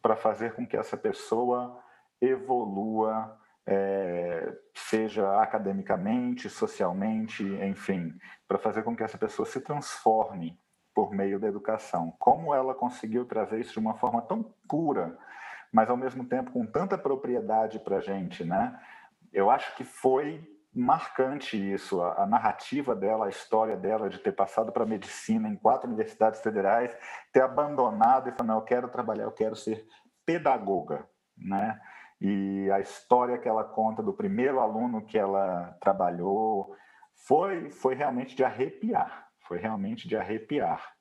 para 0.01 0.17
fazer 0.17 0.55
com 0.55 0.67
que 0.67 0.77
essa 0.77 0.97
pessoa 0.97 1.83
evolua, 2.21 3.38
é, 3.67 4.57
seja 4.75 5.41
academicamente, 5.43 6.49
socialmente, 6.49 7.45
enfim, 7.45 8.17
para 8.47 8.59
fazer 8.59 8.83
com 8.83 8.97
que 8.97 9.03
essa 9.03 9.19
pessoa 9.19 9.45
se 9.45 9.61
transforme 9.61 10.59
por 10.98 11.14
meio 11.14 11.38
da 11.38 11.46
educação. 11.46 12.12
Como 12.18 12.52
ela 12.52 12.74
conseguiu 12.74 13.24
trazer 13.24 13.61
isso 13.61 13.74
de 13.74 13.78
uma 13.78 13.94
forma 13.94 14.20
tão 14.20 14.42
pura, 14.68 15.16
mas 15.72 15.88
ao 15.88 15.96
mesmo 15.96 16.24
tempo 16.24 16.50
com 16.50 16.66
tanta 16.66 16.98
propriedade 16.98 17.78
para 17.78 17.98
a 17.98 18.00
gente, 18.00 18.42
né? 18.42 18.76
Eu 19.32 19.48
acho 19.48 19.76
que 19.76 19.84
foi 19.84 20.44
marcante 20.74 21.56
isso, 21.56 22.02
a, 22.02 22.24
a, 22.24 22.26
narrativa 22.26 22.96
dela, 22.96 23.26
a 23.26 23.28
história 23.28 23.76
dela 23.76 24.11
de 24.11 24.18
ter 24.18 24.32
passado 24.32 24.72
para 24.72 24.84
medicina 24.84 25.48
em 25.48 25.54
quatro 25.54 25.87
universidades 25.87 26.40
federais, 26.40 26.92
ter 27.32 27.42
abandonado 27.42 28.28
e 28.28 28.32
falar, 28.32 28.48
não, 28.48 28.56
eu 28.56 28.62
quero 28.62 28.88
trabalhar, 28.88 29.22
eu 29.22 29.30
quero 29.30 29.54
ser 29.54 29.87
pedagoga, 30.26 31.08
né? 31.37 31.80
E 32.20 32.68
a 32.72 32.80
história 32.80 33.38
que 33.38 33.48
ela 33.48 33.62
conta 33.62 34.02
do 34.02 34.12
primeiro 34.12 34.58
aluno 34.58 35.06
que 35.06 35.16
ela 35.16 35.76
trabalhou 35.80 36.74
foi, 37.14 37.70
foi 37.70 37.94
realmente 37.94 38.34
de 38.34 38.42
arrepiar 38.42 39.28
foi 39.48 39.58
realmente 39.58 40.06
de 40.06 40.14
arrepiar. 40.14 40.94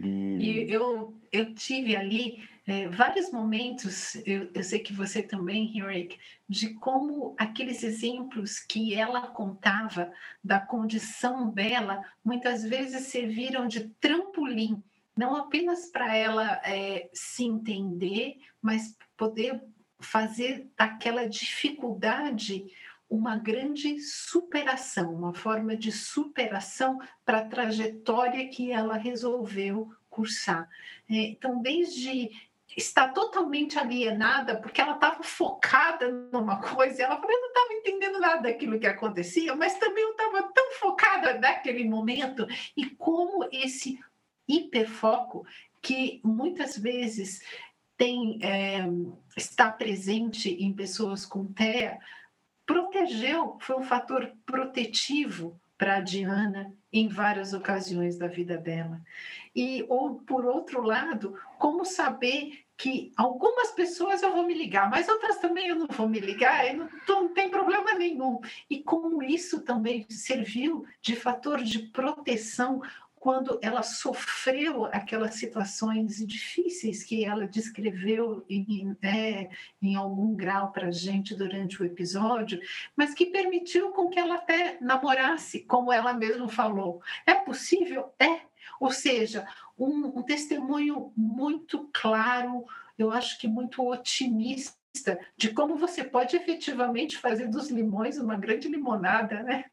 E, 0.00 0.06
e 0.06 0.72
eu, 0.72 1.14
eu 1.30 1.54
tive 1.54 1.94
ali 1.94 2.42
é, 2.66 2.88
vários 2.88 3.30
momentos, 3.30 4.14
eu, 4.26 4.50
eu, 4.54 4.64
sei 4.64 4.80
que 4.80 4.92
você 4.92 5.22
também, 5.22 5.76
Henrik, 5.76 6.18
de 6.48 6.74
como 6.74 7.34
aqueles 7.38 7.82
exemplos 7.82 8.58
que 8.58 8.94
ela 8.94 9.28
contava 9.28 10.12
da 10.42 10.58
condição 10.58 11.50
dela, 11.50 12.02
muitas 12.24 12.64
vezes 12.64 13.06
serviram 13.08 13.68
de 13.68 13.88
trampolim, 14.00 14.82
não 15.16 15.36
apenas 15.36 15.86
para 15.86 16.16
ela 16.16 16.60
é, 16.64 17.08
se 17.12 17.44
entender, 17.44 18.38
mas 18.60 18.96
poder 19.16 19.62
fazer 20.00 20.68
daquela 20.76 21.28
dificuldade 21.28 22.64
uma 23.12 23.36
grande 23.36 24.00
superação, 24.00 25.14
uma 25.14 25.34
forma 25.34 25.76
de 25.76 25.92
superação 25.92 26.98
para 27.26 27.40
a 27.40 27.44
trajetória 27.44 28.48
que 28.48 28.72
ela 28.72 28.96
resolveu 28.96 29.92
cursar. 30.08 30.66
É, 31.10 31.16
então, 31.16 31.60
desde 31.60 32.30
estar 32.74 33.08
totalmente 33.08 33.78
alienada, 33.78 34.56
porque 34.56 34.80
ela 34.80 34.94
estava 34.94 35.22
focada 35.22 36.10
numa 36.32 36.58
coisa, 36.62 37.02
ela 37.02 37.16
falou, 37.16 37.30
eu 37.30 37.40
não 37.42 37.48
estava 37.48 37.72
entendendo 37.74 38.18
nada 38.18 38.42
daquilo 38.44 38.80
que 38.80 38.86
acontecia, 38.86 39.54
mas 39.54 39.78
também 39.78 40.02
eu 40.02 40.12
estava 40.12 40.44
tão 40.44 40.72
focada 40.72 41.38
naquele 41.38 41.84
momento, 41.86 42.46
e 42.74 42.86
como 42.86 43.46
esse 43.52 44.00
hiperfoco, 44.48 45.46
que 45.82 46.18
muitas 46.24 46.78
vezes 46.78 47.42
tem, 47.94 48.38
é, 48.42 48.86
está 49.36 49.70
presente 49.70 50.48
em 50.48 50.72
pessoas 50.72 51.26
com 51.26 51.44
TEA, 51.52 51.98
protegeu, 52.72 53.58
foi 53.60 53.76
um 53.76 53.82
fator 53.82 54.32
protetivo 54.46 55.60
para 55.76 55.96
a 55.96 56.00
Diana 56.00 56.72
em 56.90 57.06
várias 57.06 57.52
ocasiões 57.52 58.16
da 58.16 58.26
vida 58.26 58.56
dela. 58.56 58.98
E, 59.54 59.84
ou, 59.90 60.14
por 60.14 60.46
outro 60.46 60.80
lado, 60.80 61.38
como 61.58 61.84
saber 61.84 62.64
que 62.76 63.12
algumas 63.14 63.72
pessoas 63.72 64.22
eu 64.22 64.32
vou 64.32 64.46
me 64.46 64.54
ligar, 64.54 64.88
mas 64.88 65.06
outras 65.06 65.38
também 65.38 65.68
eu 65.68 65.76
não 65.76 65.86
vou 65.86 66.08
me 66.08 66.18
ligar, 66.18 66.66
e 66.66 66.72
não, 66.72 66.88
não 67.06 67.28
tem 67.28 67.50
problema 67.50 67.92
nenhum. 67.92 68.40
E 68.70 68.82
como 68.82 69.22
isso 69.22 69.60
também 69.60 70.06
serviu 70.08 70.86
de 71.00 71.14
fator 71.14 71.62
de 71.62 71.80
proteção 71.90 72.80
quando 73.22 73.56
ela 73.62 73.84
sofreu 73.84 74.86
aquelas 74.86 75.36
situações 75.36 76.16
difíceis 76.26 77.04
que 77.04 77.24
ela 77.24 77.46
descreveu 77.46 78.44
em, 78.50 78.96
em 79.80 79.94
algum 79.94 80.34
grau 80.34 80.72
para 80.72 80.88
a 80.88 80.90
gente 80.90 81.32
durante 81.32 81.80
o 81.80 81.86
episódio, 81.86 82.60
mas 82.96 83.14
que 83.14 83.26
permitiu 83.26 83.92
com 83.92 84.08
que 84.08 84.18
ela 84.18 84.34
até 84.34 84.76
namorasse, 84.80 85.60
como 85.60 85.92
ela 85.92 86.12
mesma 86.12 86.48
falou. 86.48 87.00
É 87.24 87.32
possível? 87.32 88.12
É. 88.18 88.40
Ou 88.80 88.90
seja, 88.90 89.46
um, 89.78 90.18
um 90.18 90.22
testemunho 90.24 91.12
muito 91.16 91.88
claro, 91.92 92.64
eu 92.98 93.12
acho 93.12 93.38
que 93.38 93.46
muito 93.46 93.88
otimista 93.88 94.76
de 95.36 95.54
como 95.54 95.76
você 95.76 96.02
pode 96.02 96.34
efetivamente 96.34 97.18
fazer 97.18 97.46
dos 97.46 97.70
limões 97.70 98.18
uma 98.18 98.34
grande 98.34 98.66
limonada, 98.66 99.44
né? 99.44 99.66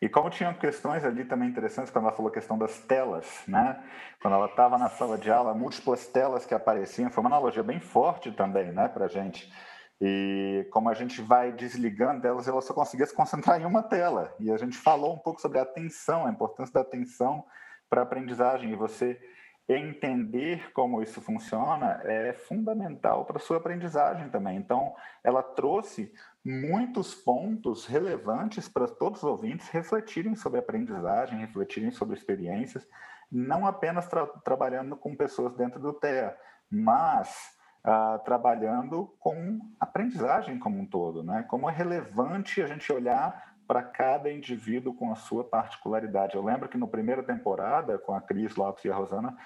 E 0.00 0.08
como 0.08 0.30
tinham 0.30 0.54
questões 0.54 1.04
ali 1.04 1.24
também 1.24 1.48
interessantes, 1.48 1.90
quando 1.90 2.06
ela 2.06 2.14
falou 2.14 2.30
a 2.30 2.34
questão 2.34 2.56
das 2.56 2.78
telas, 2.80 3.42
né? 3.46 3.82
Quando 4.20 4.34
ela 4.34 4.46
estava 4.46 4.78
na 4.78 4.88
sala 4.88 5.18
de 5.18 5.30
aula, 5.30 5.54
múltiplas 5.54 6.06
telas 6.06 6.46
que 6.46 6.54
apareciam, 6.54 7.10
foi 7.10 7.22
uma 7.22 7.30
analogia 7.30 7.62
bem 7.62 7.80
forte 7.80 8.30
também, 8.32 8.72
né, 8.72 8.88
para 8.88 9.06
a 9.06 9.08
gente. 9.08 9.52
E 10.00 10.68
como 10.70 10.88
a 10.88 10.94
gente 10.94 11.20
vai 11.20 11.50
desligando 11.50 12.20
delas, 12.20 12.46
ela 12.46 12.60
só 12.60 12.72
conseguia 12.72 13.06
se 13.06 13.14
concentrar 13.14 13.60
em 13.60 13.64
uma 13.64 13.82
tela. 13.82 14.32
E 14.38 14.50
a 14.50 14.56
gente 14.56 14.76
falou 14.76 15.14
um 15.14 15.18
pouco 15.18 15.40
sobre 15.40 15.58
a 15.58 15.62
atenção, 15.62 16.26
a 16.26 16.30
importância 16.30 16.72
da 16.72 16.80
atenção 16.80 17.44
para 17.90 18.02
a 18.02 18.04
aprendizagem. 18.04 18.70
E 18.70 18.76
você 18.76 19.20
entender 19.68 20.72
como 20.72 21.02
isso 21.02 21.20
funciona 21.20 22.00
é 22.04 22.32
fundamental 22.32 23.26
para 23.26 23.38
sua 23.38 23.58
aprendizagem 23.58 24.30
também. 24.30 24.56
Então, 24.56 24.94
ela 25.22 25.42
trouxe 25.42 26.12
muitos 26.42 27.14
pontos 27.14 27.84
relevantes 27.84 28.66
para 28.68 28.88
todos 28.88 29.22
os 29.22 29.28
ouvintes 29.28 29.68
refletirem 29.68 30.34
sobre 30.34 30.60
aprendizagem, 30.60 31.40
refletirem 31.40 31.90
sobre 31.90 32.16
experiências. 32.16 32.88
não 33.30 33.66
apenas 33.66 34.08
tra 34.08 34.26
trabalhando 34.26 34.96
com 34.96 35.14
pessoas 35.14 35.54
dentro 35.54 35.78
do 35.78 35.92
TEA, 35.92 36.34
mas 36.70 37.54
uh, 37.84 38.18
trabalhando 38.24 39.14
com 39.18 39.60
aprendizagem 39.78 40.58
como 40.58 40.78
um 40.78 40.86
todo, 40.86 41.22
né? 41.22 41.44
Como 41.48 41.68
é 41.68 41.72
relevante 41.72 42.62
a 42.62 42.66
gente 42.66 42.90
olhar 42.90 43.47
para 43.68 43.82
cada 43.82 44.32
indivíduo 44.32 44.94
com 44.94 45.12
a 45.12 45.14
sua 45.14 45.44
particularidade. 45.44 46.34
Eu 46.34 46.42
lembro 46.42 46.70
que 46.70 46.78
no 46.78 46.88
primeira 46.88 47.22
temporada, 47.22 47.98
com 47.98 48.14
a 48.14 48.20
Cris 48.20 48.56
Lopes 48.56 48.82
e 48.86 48.90
a 48.90 48.94
Rosana, 48.94 49.36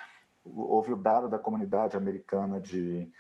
houve 0.45 0.93
o 0.93 0.97
dado 0.97 1.29
da 1.29 1.41
comunidade 1.41 1.97
americana 1.97 2.61
de 2.61 3.11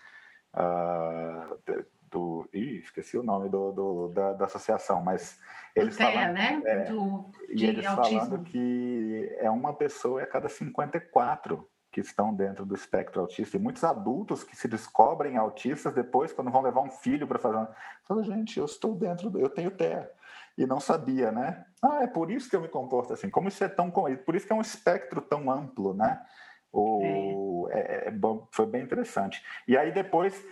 uh, 0.54 1.84
do 2.08 2.48
ih, 2.52 2.78
esqueci 2.78 3.18
o 3.18 3.22
nome 3.22 3.48
do, 3.48 3.72
do 3.72 4.08
da, 4.08 4.34
da, 4.34 4.44
associação, 4.44 5.02
mas 5.02 5.40
eles 5.74 5.96
TEA, 5.96 6.12
falando, 6.12 6.34
né? 6.34 6.62
É, 6.64 6.84
do, 6.84 7.24
e 7.48 7.64
eles 7.64 7.86
autismo. 7.86 8.20
falando 8.20 8.44
que 8.44 9.34
é 9.38 9.50
uma 9.50 9.72
pessoa 9.72 10.22
a 10.22 10.26
cada 10.26 10.48
54 10.48 11.68
que 11.90 12.00
estão 12.00 12.34
dentro 12.34 12.64
do 12.64 12.74
espectro 12.74 13.20
autista 13.20 13.56
e 13.56 13.60
muitos 13.60 13.82
adultos 13.82 14.44
que 14.44 14.54
se 14.54 14.68
descobrem 14.68 15.36
autistas 15.36 15.94
depois 15.94 16.32
quando 16.32 16.50
vão 16.50 16.62
levar 16.62 16.82
um 16.82 16.90
filho 16.90 17.26
para 17.26 17.38
fazer, 17.38 17.66
fala 18.04 18.22
gente, 18.22 18.58
eu 18.58 18.66
estou 18.66 18.94
dentro, 18.94 19.30
do, 19.30 19.40
eu 19.40 19.48
tenho 19.48 19.70
TEA 19.70 20.10
e 20.56 20.66
não 20.66 20.80
sabia, 20.80 21.32
né? 21.32 21.64
Ah, 21.82 22.02
é 22.02 22.06
por 22.06 22.30
isso 22.30 22.48
que 22.48 22.56
eu 22.56 22.60
me 22.60 22.68
comporto 22.68 23.12
assim. 23.12 23.30
Como 23.30 23.48
isso 23.48 23.62
é 23.64 23.68
tão 23.68 23.90
por 23.90 24.34
isso 24.34 24.46
que 24.46 24.52
é 24.52 24.56
um 24.56 24.60
espectro 24.60 25.20
tão 25.20 25.50
amplo, 25.50 25.94
né? 25.94 26.20
O, 26.72 27.68
é. 27.70 27.78
É, 27.78 28.08
é, 28.08 28.14
foi 28.50 28.66
bem 28.66 28.82
interessante. 28.82 29.42
E 29.68 29.76
aí 29.76 29.92
depois, 29.92 30.42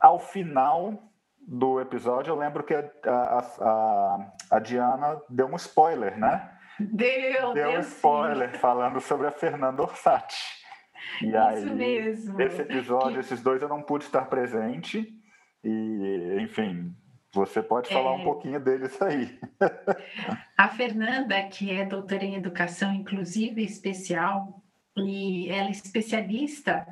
ao 0.00 0.18
final 0.18 1.10
do 1.46 1.80
episódio, 1.80 2.32
eu 2.32 2.36
lembro 2.36 2.64
que 2.64 2.74
a, 2.74 2.90
a, 3.06 3.38
a, 3.60 4.32
a 4.52 4.58
Diana 4.58 5.20
deu 5.28 5.46
um 5.46 5.56
spoiler, 5.56 6.18
né? 6.18 6.50
Deu, 6.78 7.54
deu 7.54 7.70
um 7.70 7.80
spoiler 7.80 8.52
sim. 8.52 8.58
falando 8.58 9.00
sobre 9.00 9.26
a 9.26 9.30
Fernanda 9.30 9.82
Orsatti. 9.82 10.36
E 11.22 11.28
Isso 11.28 11.38
aí, 11.38 11.64
mesmo. 11.70 12.40
Esse 12.40 12.62
episódio, 12.62 13.20
esses 13.20 13.40
dois 13.42 13.62
eu 13.62 13.68
não 13.68 13.82
pude 13.82 14.04
estar 14.04 14.26
presente. 14.26 15.08
E, 15.62 16.38
enfim, 16.40 16.94
você 17.36 17.62
pode 17.62 17.88
falar 17.88 18.10
é... 18.10 18.14
um 18.14 18.24
pouquinho 18.24 18.58
deles 18.58 19.00
aí. 19.00 19.38
a 20.56 20.68
Fernanda, 20.68 21.42
que 21.44 21.70
é 21.70 21.84
doutora 21.84 22.24
em 22.24 22.34
educação 22.34 22.92
inclusiva 22.92 23.60
e 23.60 23.64
especial, 23.64 24.62
e 24.96 25.48
ela 25.50 25.68
é 25.68 25.70
especialista 25.70 26.86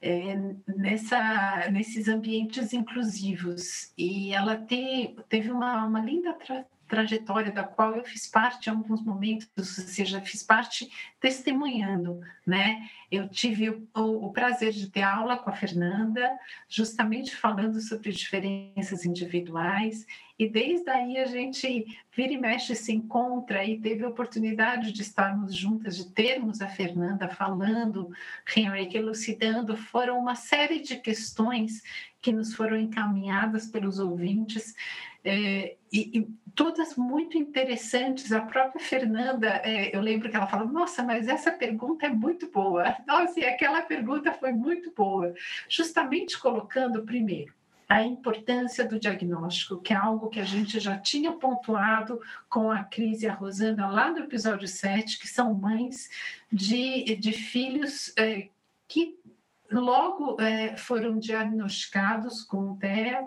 é, 0.00 0.36
nessa, 0.66 1.70
nesses 1.70 2.08
ambientes 2.08 2.72
inclusivos. 2.72 3.92
E 3.96 4.34
ela 4.34 4.56
te, 4.56 5.16
teve 5.28 5.50
uma, 5.50 5.84
uma 5.86 6.00
linda 6.00 6.32
tra 6.34 6.66
trajetória 6.88 7.50
da 7.50 7.64
qual 7.64 7.96
eu 7.96 8.04
fiz 8.04 8.26
parte 8.26 8.68
em 8.68 8.72
alguns 8.72 9.02
momentos, 9.02 9.48
ou 9.56 9.64
seja, 9.64 10.20
fiz 10.20 10.42
parte 10.42 10.90
testemunhando, 11.20 12.20
né? 12.46 12.88
Eu 13.10 13.28
tive 13.28 13.70
o, 13.70 13.82
o, 13.94 14.32
prazer 14.32 14.72
de 14.72 14.90
ter 14.90 15.02
aula 15.02 15.36
com 15.36 15.50
a 15.50 15.52
Fernanda, 15.52 16.30
justamente 16.68 17.34
falando 17.34 17.80
sobre 17.80 18.10
diferenças 18.10 19.04
individuais, 19.04 20.06
e 20.38 20.48
desde 20.48 20.88
aí 20.90 21.18
a 21.18 21.26
gente 21.26 21.86
vira 22.14 22.32
e 22.32 22.38
mexe 22.38 22.74
se 22.74 22.92
encontra 22.92 23.64
e 23.64 23.80
teve 23.80 24.04
a 24.04 24.08
oportunidade 24.08 24.92
de 24.92 25.02
estarmos 25.02 25.54
juntas, 25.54 25.96
de 25.96 26.12
termos 26.12 26.60
a 26.60 26.68
Fernanda 26.68 27.28
falando, 27.28 28.10
Henrique 28.56 28.96
elucidando, 28.96 29.76
foram 29.76 30.18
uma 30.18 30.34
série 30.34 30.80
de 30.80 30.96
questões 30.96 31.82
que 32.20 32.32
nos 32.32 32.54
foram 32.54 32.76
encaminhadas 32.76 33.66
pelos 33.66 33.98
ouvintes, 33.98 34.74
é, 35.24 35.76
e, 35.92 36.18
e, 36.18 36.28
todas 36.56 36.96
muito 36.96 37.36
interessantes. 37.36 38.32
A 38.32 38.40
própria 38.40 38.82
Fernanda, 38.82 39.60
é, 39.62 39.94
eu 39.94 40.00
lembro 40.00 40.28
que 40.28 40.34
ela 40.34 40.48
falou: 40.48 40.66
Nossa, 40.66 41.04
mas 41.04 41.28
essa 41.28 41.52
pergunta 41.52 42.06
é 42.06 42.08
muito 42.08 42.50
boa. 42.50 42.96
Nossa, 43.06 43.38
e 43.38 43.44
aquela 43.44 43.82
pergunta 43.82 44.32
foi 44.32 44.52
muito 44.52 44.90
boa. 44.90 45.32
Justamente 45.68 46.38
colocando, 46.38 47.04
primeiro, 47.04 47.52
a 47.88 48.02
importância 48.02 48.84
do 48.84 48.98
diagnóstico, 48.98 49.80
que 49.80 49.92
é 49.92 49.96
algo 49.96 50.28
que 50.28 50.40
a 50.40 50.44
gente 50.44 50.80
já 50.80 50.98
tinha 50.98 51.30
pontuado 51.32 52.20
com 52.48 52.70
a 52.70 52.82
Cris 52.82 53.22
e 53.22 53.28
a 53.28 53.34
Rosana 53.34 53.88
lá 53.88 54.10
no 54.10 54.20
episódio 54.20 54.66
7, 54.66 55.20
que 55.20 55.28
são 55.28 55.54
mães 55.54 56.08
de, 56.50 57.14
de 57.16 57.32
filhos 57.32 58.12
é, 58.18 58.48
que 58.88 59.16
logo 59.70 60.40
é, 60.40 60.76
foram 60.76 61.18
diagnosticados 61.18 62.42
com 62.42 62.76
TEA 62.76 63.26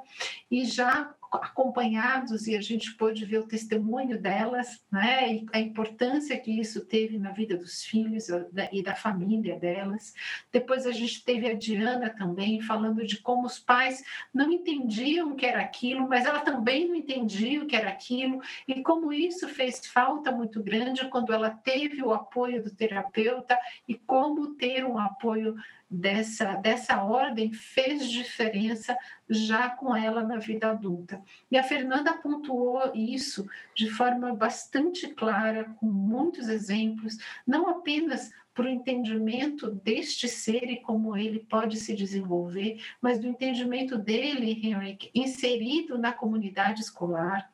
e 0.49 0.65
já 0.65 1.13
acompanhados 1.31 2.47
e 2.47 2.55
a 2.55 2.61
gente 2.61 2.93
pôde 2.95 3.25
ver 3.25 3.39
o 3.39 3.47
testemunho 3.47 4.19
delas, 4.19 4.83
né, 4.91 5.33
e 5.33 5.45
a 5.53 5.59
importância 5.59 6.39
que 6.39 6.51
isso 6.51 6.85
teve 6.85 7.17
na 7.17 7.31
vida 7.31 7.55
dos 7.55 7.83
filhos 7.83 8.27
e 8.71 8.81
da 8.81 8.95
família 8.95 9.57
delas. 9.57 10.13
Depois 10.51 10.85
a 10.85 10.91
gente 10.91 11.23
teve 11.23 11.49
a 11.49 11.53
Diana 11.53 12.09
também 12.09 12.61
falando 12.61 13.05
de 13.05 13.17
como 13.17 13.45
os 13.45 13.59
pais 13.59 14.03
não 14.33 14.51
entendiam 14.51 15.31
o 15.31 15.35
que 15.35 15.45
era 15.45 15.61
aquilo, 15.61 16.07
mas 16.07 16.25
ela 16.25 16.39
também 16.39 16.87
não 16.87 16.95
entendia 16.95 17.63
o 17.63 17.67
que 17.67 17.75
era 17.75 17.89
aquilo 17.89 18.41
e 18.67 18.81
como 18.81 19.13
isso 19.13 19.47
fez 19.47 19.85
falta 19.85 20.31
muito 20.31 20.61
grande 20.63 21.07
quando 21.09 21.33
ela 21.33 21.49
teve 21.49 22.01
o 22.01 22.13
apoio 22.13 22.63
do 22.63 22.73
terapeuta 22.73 23.57
e 23.87 23.95
como 23.95 24.55
ter 24.55 24.85
um 24.85 24.97
apoio 24.97 25.55
dessa, 25.89 26.53
dessa 26.55 27.03
ordem 27.03 27.51
fez 27.51 28.09
diferença 28.09 28.95
já 29.27 29.69
com 29.69 29.95
ela 29.95 30.23
na 30.23 30.37
vida 30.37 30.69
adulta. 30.69 31.21
E 31.49 31.57
a 31.57 31.63
Fernanda 31.63 32.13
pontuou 32.13 32.91
isso 32.93 33.47
de 33.75 33.89
forma 33.89 34.33
bastante 34.35 35.07
clara, 35.07 35.65
com 35.79 35.87
muitos 35.87 36.47
exemplos, 36.47 37.17
não 37.45 37.67
apenas 37.67 38.31
para 38.53 38.65
o 38.65 38.69
entendimento 38.69 39.71
deste 39.71 40.27
ser 40.27 40.69
e 40.69 40.81
como 40.81 41.15
ele 41.15 41.39
pode 41.39 41.77
se 41.77 41.95
desenvolver, 41.95 42.83
mas 43.01 43.17
do 43.17 43.27
entendimento 43.27 43.97
dele, 43.97 44.59
Henrique, 44.63 45.09
inserido 45.15 45.97
na 45.97 46.11
comunidade 46.11 46.81
escolar, 46.81 47.51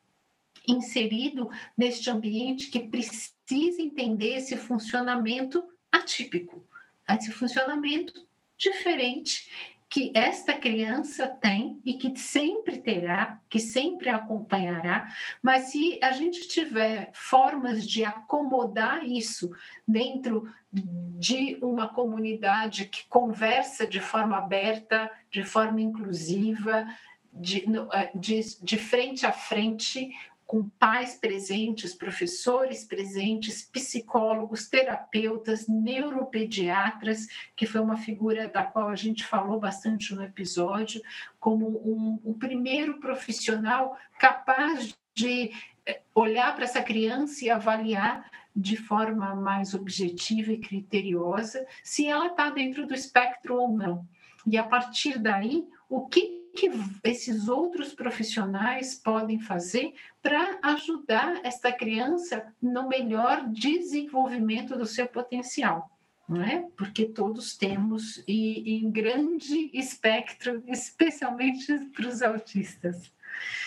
inserido 0.68 1.50
neste 1.78 2.10
ambiente 2.10 2.72
que 2.72 2.80
precisa 2.80 3.82
entender 3.82 4.38
esse 4.38 4.58
funcionamento 4.58 5.64
atípico 5.92 6.66
esse 7.14 7.32
funcionamento 7.32 8.25
diferente 8.58 9.50
que 9.90 10.12
esta 10.14 10.54
criança 10.54 11.28
tem 11.28 11.80
e 11.86 11.94
que 11.94 12.18
sempre 12.20 12.80
terá, 12.80 13.40
que 13.50 13.60
sempre 13.60 14.10
acompanhará, 14.10 15.08
mas 15.42 15.72
se 15.72 16.00
a 16.02 16.12
gente 16.12 16.48
tiver 16.48 17.12
formas 17.14 17.88
de 17.88 18.04
acomodar 18.04 19.06
isso 19.06 19.52
dentro 19.88 20.52
de 20.74 21.58
uma 21.62 21.88
comunidade 21.88 22.86
que 22.86 23.08
conversa 23.08 23.88
de 23.88 24.02
forma 24.02 24.38
aberta, 24.38 25.10
de 25.32 25.44
forma 25.44 25.80
inclusiva, 25.80 26.86
de, 27.32 27.66
eh, 27.94 28.12
de, 28.16 28.42
de 28.62 28.78
frente 28.78 29.26
a 29.26 29.32
frente, 29.32 30.10
com 30.56 30.70
pais 30.80 31.16
presentes, 31.16 31.94
professores 31.94 32.86
presentes, 32.86 33.62
psicólogos, 33.62 34.70
terapeutas, 34.70 35.68
neuropediatras, 35.68 37.28
que 37.58 37.66
foi 37.66 37.82
uma 37.82 37.98
figura 37.98 38.48
da 38.48 38.64
qual 38.64 38.88
a 38.88 38.96
gente 38.96 39.26
falou 39.26 39.60
bastante 39.60 40.16
no 40.16 40.24
episódio, 40.24 41.02
como 41.42 41.68
um, 41.68 42.22
um 42.24 42.34
primeiro 42.34 43.02
profissional 43.02 43.98
capaz 44.18 44.96
de 45.14 45.52
eh, 45.86 46.00
olhar 46.14 46.56
para 46.56 46.64
essa 46.64 46.82
criança 46.82 47.44
e 47.44 47.50
avaliar 47.50 48.32
de 48.56 48.78
forma 48.78 49.36
mais 49.36 49.74
objetiva 49.74 50.54
e 50.54 50.58
criteriosa 50.58 51.68
se 51.84 52.08
ela 52.08 52.28
está 52.28 52.50
dentro 52.50 52.88
do 52.88 52.94
espectro 52.94 53.58
ou 53.58 53.68
não. 53.76 54.08
E 54.48 54.58
a 54.58 54.64
partir 54.64 55.20
daí, 55.20 55.68
o 55.90 56.08
que 56.08 56.45
que 56.56 56.72
esses 57.04 57.48
outros 57.48 57.94
profissionais 57.94 58.96
podem 58.96 59.40
fazer 59.40 59.94
para 60.22 60.58
ajudar 60.64 61.42
essa 61.44 61.72
criança 61.72 62.52
no 62.62 62.88
melhor 62.88 63.48
desenvolvimento 63.50 64.76
do 64.76 64.86
seu 64.86 65.08
potencial? 65.08 65.92
Não 66.28 66.42
é? 66.42 66.66
Porque 66.76 67.06
todos 67.06 67.56
temos, 67.56 68.24
e 68.28 68.78
em 68.78 68.90
grande 68.90 69.70
espectro, 69.74 70.64
especialmente 70.68 71.78
para 71.94 72.08
os 72.08 72.24
autistas. 72.24 73.14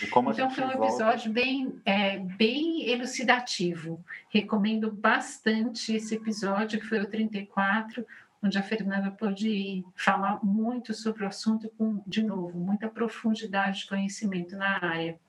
Então, 0.03 0.49
foi 0.49 0.65
um 0.65 0.71
episódio 0.71 0.97
volta... 0.97 1.29
bem, 1.29 1.79
é, 1.85 2.17
bem 2.17 2.89
elucidativo. 2.89 4.03
Recomendo 4.29 4.91
bastante 4.91 5.95
esse 5.95 6.15
episódio, 6.15 6.79
que 6.79 6.87
foi 6.87 6.99
o 6.99 7.07
34, 7.07 8.05
onde 8.41 8.57
a 8.57 8.63
Fernanda 8.63 9.11
pode 9.11 9.83
falar 9.95 10.39
muito 10.43 10.93
sobre 10.93 11.23
o 11.23 11.27
assunto 11.27 11.69
com, 11.77 12.01
de 12.07 12.23
novo, 12.23 12.57
muita 12.57 12.87
profundidade 12.87 13.79
de 13.79 13.87
conhecimento 13.87 14.55
na 14.55 14.83
área. 14.83 15.19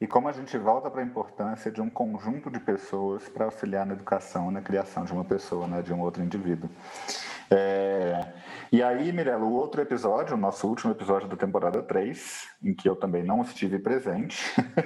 E 0.00 0.06
como 0.06 0.28
a 0.28 0.32
gente 0.32 0.56
volta 0.56 0.90
para 0.90 1.02
a 1.02 1.04
importância 1.04 1.70
de 1.70 1.80
um 1.80 1.90
conjunto 1.90 2.50
de 2.50 2.58
pessoas 2.58 3.28
para 3.28 3.44
auxiliar 3.44 3.84
na 3.84 3.92
educação, 3.92 4.50
na 4.50 4.62
criação 4.62 5.04
de 5.04 5.12
uma 5.12 5.24
pessoa, 5.24 5.66
né, 5.66 5.82
de 5.82 5.92
um 5.92 6.00
outro 6.00 6.22
indivíduo. 6.22 6.70
É... 7.50 8.32
E 8.72 8.82
aí, 8.82 9.12
Mirella, 9.12 9.44
o 9.44 9.52
outro 9.52 9.82
episódio, 9.82 10.36
o 10.36 10.38
nosso 10.38 10.66
último 10.66 10.92
episódio 10.92 11.28
da 11.28 11.36
temporada 11.36 11.82
3, 11.82 12.48
em 12.62 12.72
que 12.72 12.88
eu 12.88 12.96
também 12.96 13.22
não 13.22 13.42
estive 13.42 13.78
presente, 13.78 14.40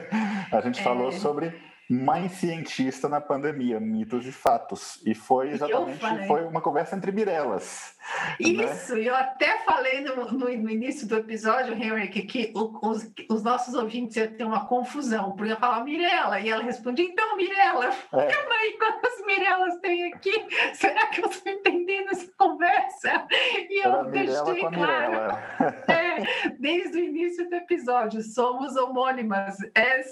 a 0.50 0.60
gente 0.60 0.80
é... 0.80 0.82
falou 0.82 1.12
sobre 1.12 1.54
Mãe 1.88 2.28
cientista 2.28 3.08
na 3.08 3.20
pandemia, 3.20 3.78
mitos 3.78 4.26
e 4.26 4.32
fatos. 4.32 5.00
E 5.04 5.14
foi 5.14 5.50
exatamente 5.54 6.26
foi 6.26 6.44
uma 6.44 6.60
conversa 6.60 6.96
entre 6.96 7.12
Mirelas. 7.12 7.94
Né? 8.40 8.46
Isso, 8.48 8.94
né? 8.94 9.08
eu 9.08 9.14
até 9.14 9.58
falei 9.64 10.00
no, 10.00 10.32
no, 10.32 10.56
no, 10.56 10.70
início 10.70 11.06
do 11.06 11.16
episódio, 11.16 11.74
Henrique, 11.74 12.22
que 12.22 12.52
os, 12.54 13.10
os, 13.30 13.42
nossos 13.42 13.74
ouvintes 13.74 14.16
iam 14.16 14.28
ter 14.28 14.44
uma 14.44 14.66
confusão, 14.66 15.32
porque 15.32 15.52
eu 15.52 15.56
falava 15.56 15.84
Mirela, 15.84 16.40
e 16.40 16.50
ela 16.50 16.62
respondia, 16.62 17.04
então, 17.04 17.36
Mirela, 17.36 17.86
é. 18.12 18.26
calma 18.26 18.54
aí, 18.54 18.78
quantas 18.78 19.26
Mirelas 19.26 19.76
tem 19.80 20.12
aqui? 20.12 20.32
Será 20.74 21.06
que 21.06 21.22
eu 21.22 21.28
estou 21.28 21.52
entendendo 21.52 22.10
essa 22.10 22.30
conversa? 22.36 23.26
E 23.70 23.86
eu 23.86 23.92
Era 23.92 24.04
deixei 24.10 24.60
claro, 24.60 25.38
é, 25.88 26.52
desde 26.58 26.98
o 26.98 27.04
início 27.04 27.48
do 27.48 27.54
episódio, 27.56 28.22
somos 28.22 28.76
homônimas, 28.76 29.56
é, 29.74 30.02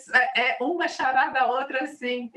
é 0.40 0.56
uma 0.60 0.88
charada 0.88 1.40
a 1.40 1.46
outra, 1.62 1.84
assim, 1.84 2.30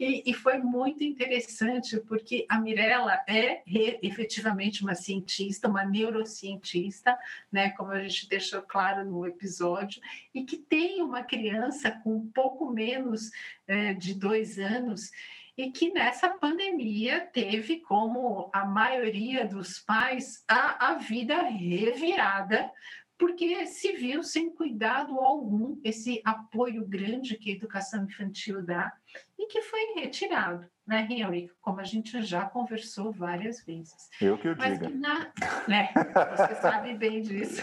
e, 0.00 0.22
e 0.26 0.34
foi 0.34 0.58
muito 0.58 1.04
interessante, 1.04 1.98
porque 2.00 2.46
a 2.48 2.58
Mirela 2.58 3.20
é 3.28 3.62
efetivamente 4.02 4.82
uma 4.82 4.94
cientista, 4.94 5.68
uma 5.68 5.84
neurocientista, 5.84 7.16
né, 7.52 7.70
como 7.70 7.92
a 7.92 8.00
gente 8.00 8.28
deixou 8.28 8.62
claro 8.62 9.04
no 9.04 9.26
episódio, 9.26 10.00
e 10.34 10.44
que 10.44 10.56
tem 10.56 11.02
uma 11.02 11.22
criança 11.22 11.90
com 11.90 12.26
pouco 12.28 12.70
menos 12.70 13.30
é, 13.66 13.94
de 13.94 14.14
dois 14.14 14.58
anos 14.58 15.10
e 15.56 15.70
que 15.70 15.92
nessa 15.92 16.28
pandemia 16.28 17.20
teve 17.20 17.78
como 17.80 18.50
a 18.52 18.64
maioria 18.64 19.46
dos 19.46 19.78
pais 19.78 20.42
a, 20.48 20.88
a 20.88 20.94
vida 20.94 21.42
revirada 21.42 22.72
porque 23.18 23.66
se 23.66 23.92
viu 23.92 24.22
sem 24.22 24.50
cuidado 24.50 25.20
algum 25.20 25.78
esse 25.84 26.20
apoio 26.24 26.86
grande 26.86 27.36
que 27.36 27.50
a 27.50 27.54
educação 27.54 28.04
infantil 28.04 28.64
dá 28.64 28.92
e 29.38 29.46
que 29.46 29.62
foi 29.62 29.94
retirado, 29.94 30.68
né, 30.86 31.06
Henry? 31.08 31.50
Como 31.60 31.80
a 31.80 31.84
gente 31.84 32.22
já 32.22 32.44
conversou 32.44 33.12
várias 33.12 33.64
vezes. 33.64 34.08
Eu 34.20 34.36
que 34.36 34.48
o 34.48 34.54
diga. 34.54 34.88
Na, 34.90 35.32
né, 35.68 35.92
você 36.36 36.54
sabe 36.60 36.94
bem 36.94 37.22
disso. 37.22 37.62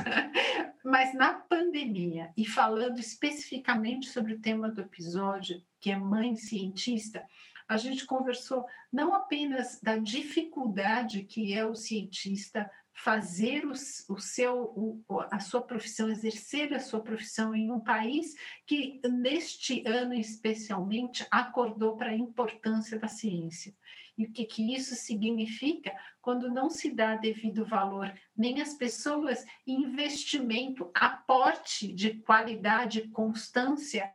Mas 0.83 1.13
na 1.13 1.33
pandemia, 1.33 2.31
e 2.35 2.45
falando 2.45 2.99
especificamente 2.99 4.07
sobre 4.07 4.33
o 4.33 4.39
tema 4.39 4.69
do 4.69 4.81
episódio, 4.81 5.61
que 5.79 5.91
é 5.91 5.97
mãe 5.97 6.35
cientista, 6.35 7.23
a 7.67 7.77
gente 7.77 8.05
conversou 8.05 8.65
não 8.91 9.13
apenas 9.13 9.79
da 9.81 9.95
dificuldade 9.97 11.23
que 11.23 11.53
é 11.53 11.65
o 11.65 11.73
cientista 11.73 12.69
fazer 13.03 13.65
o, 13.65 13.71
o 13.71 14.19
seu, 14.19 14.73
o, 14.75 15.03
a 15.31 15.39
sua 15.39 15.61
profissão, 15.61 16.09
exercer 16.09 16.73
a 16.73 16.79
sua 16.79 17.01
profissão 17.01 17.55
em 17.55 17.71
um 17.71 17.79
país 17.79 18.35
que, 18.65 19.01
neste 19.03 19.83
ano 19.87 20.13
especialmente, 20.13 21.25
acordou 21.31 21.97
para 21.97 22.11
a 22.11 22.15
importância 22.15 22.99
da 22.99 23.07
ciência. 23.07 23.75
E 24.17 24.25
o 24.25 24.31
que, 24.31 24.45
que 24.45 24.75
isso 24.75 24.93
significa 24.93 25.95
quando 26.21 26.51
não 26.51 26.69
se 26.69 26.93
dá 26.93 27.15
devido 27.15 27.65
valor 27.65 28.13
nem 28.37 28.61
às 28.61 28.75
pessoas, 28.75 29.43
investimento, 29.65 30.91
aporte 30.93 31.91
de 31.91 32.15
qualidade, 32.15 33.07
constância 33.07 34.13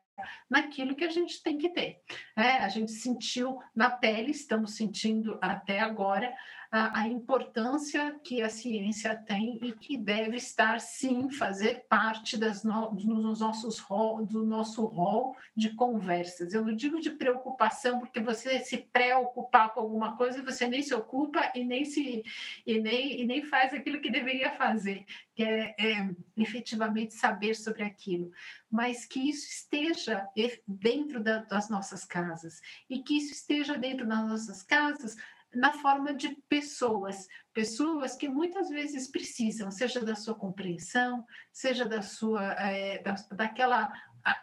naquilo 0.49 0.95
que 0.95 1.05
a 1.05 1.11
gente 1.11 1.43
tem 1.43 1.59
que 1.59 1.69
ter. 1.71 2.01
É, 2.37 2.59
a 2.59 2.69
gente 2.69 2.93
sentiu 2.93 3.59
na 3.75 3.91
pele, 3.91 4.31
estamos 4.31 4.77
sentindo 4.77 5.39
até 5.43 5.81
agora, 5.81 6.33
a, 6.77 7.01
a, 7.01 7.09
importância 7.09 8.21
que 8.23 8.43
a 8.43 8.51
ciência 8.51 9.17
tem 9.17 9.59
e 9.63 9.73
que 9.73 9.97
deve 9.97 10.37
estar, 10.37 10.79
sim, 10.79 11.31
fazer 11.31 11.87
parte 11.89 12.37
das 12.37 12.63
no, 12.63 12.91
dos 12.91 13.41
nossos 13.41 13.79
rol, 13.79 14.27
do 14.27 14.45
nosso 14.45 14.85
rol 14.85 15.35
de 15.57 15.71
conversas. 15.75 16.53
Eu 16.53 16.65
não 16.65 16.77
digo 16.77 17.01
de 17.01 17.11
preocupação, 17.11 17.99
porque 17.99 18.21
você 18.21 18.59
se 18.61 18.77
preocupar 18.77 19.73
com 19.73 19.81
alguma 19.81 20.17
coisa, 20.17 20.43
você 20.43 20.69
nem 20.69 20.83
se 20.83 20.95
ocupa 20.95 21.51
e 21.55 21.65
nem, 21.65 21.85
se, 21.85 22.23
e 22.67 22.79
nem, 22.79 23.23
e 23.23 23.27
nem 23.27 23.43
faz 23.43 23.73
aquilo 23.73 24.01
que 24.01 24.11
deveria 24.11 24.51
fazer, 24.53 25.07
que 25.35 25.43
é, 25.43 25.75
é 25.79 26.11
efetivamente 26.37 27.15
saber 27.15 27.55
sobre 27.55 27.85
aquilo. 27.85 28.31
Mas 28.71 29.07
que 29.07 29.31
isso 29.31 29.49
esteja 29.49 30.29
dentro 30.67 31.23
da, 31.23 31.39
das 31.39 31.71
nossas 31.71 32.05
casas 32.05 32.61
e 32.91 33.03
que 33.03 33.17
isso 33.17 33.33
esteja 33.33 33.79
dentro 33.79 34.07
das 34.07 34.29
nossas 34.29 34.63
casas 34.63 35.17
na 35.57 35.73
forma 35.73 36.13
de 36.13 36.37
pessoas, 36.49 37.27
pessoas 37.53 38.15
que 38.15 38.29
muitas 38.29 38.69
vezes 38.69 39.11
precisam, 39.11 39.71
seja 39.71 40.05
da 40.05 40.15
sua 40.15 40.35
compreensão, 40.35 41.25
seja 41.51 41.87
da 41.87 42.03
sua, 42.03 42.53
é, 42.55 43.03
da, 43.03 43.15
daquela 43.33 43.91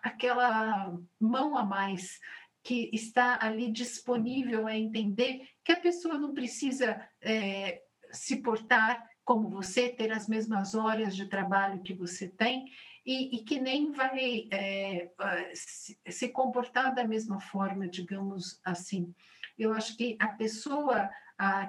aquela 0.01 0.97
mão 1.19 1.57
a 1.57 1.65
mais 1.65 2.17
que 2.63 2.89
está 2.93 3.37
ali 3.41 3.69
disponível 3.69 4.65
a 4.65 4.75
entender 4.75 5.45
que 5.63 5.73
a 5.73 5.79
pessoa 5.79 6.17
não 6.17 6.33
precisa 6.33 7.05
é, 7.21 7.81
se 8.11 8.37
portar 8.37 9.05
como 9.25 9.49
você, 9.49 9.89
ter 9.89 10.11
as 10.11 10.27
mesmas 10.27 10.73
horas 10.73 11.15
de 11.15 11.27
trabalho 11.27 11.81
que 11.81 11.93
você 11.93 12.27
tem, 12.27 12.65
e, 13.05 13.35
e 13.35 13.43
que 13.43 13.59
nem 13.59 13.91
vai 13.91 14.47
é, 14.51 15.11
se, 15.53 15.99
se 16.07 16.29
comportar 16.29 16.95
da 16.95 17.05
mesma 17.05 17.39
forma, 17.39 17.87
digamos 17.87 18.59
assim. 18.63 19.13
Eu 19.57 19.73
acho 19.73 19.95
que 19.95 20.17
a 20.19 20.27
pessoa 20.27 21.09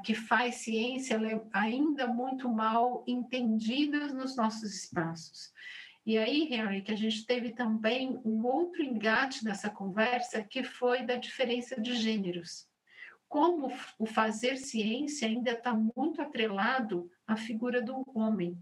que 0.04 0.14
faz 0.14 0.56
ciência 0.56 1.14
é 1.16 1.40
ainda 1.52 2.06
muito 2.06 2.48
mal 2.48 3.02
entendida 3.06 4.08
nos 4.08 4.36
nossos 4.36 4.74
espaços. 4.74 5.52
E 6.06 6.18
aí, 6.18 6.52
Henry, 6.52 6.82
que 6.82 6.92
a 6.92 6.96
gente 6.96 7.24
teve 7.24 7.52
também 7.52 8.20
um 8.24 8.44
outro 8.44 8.82
engate 8.82 9.42
nessa 9.42 9.70
conversa, 9.70 10.42
que 10.44 10.62
foi 10.62 11.02
da 11.02 11.16
diferença 11.16 11.80
de 11.80 11.94
gêneros. 11.96 12.68
Como 13.26 13.72
o 13.98 14.06
fazer 14.06 14.58
ciência 14.58 15.26
ainda 15.26 15.52
está 15.52 15.74
muito 15.74 16.20
atrelado 16.20 17.10
à 17.26 17.36
figura 17.36 17.82
do 17.82 18.04
homem, 18.14 18.56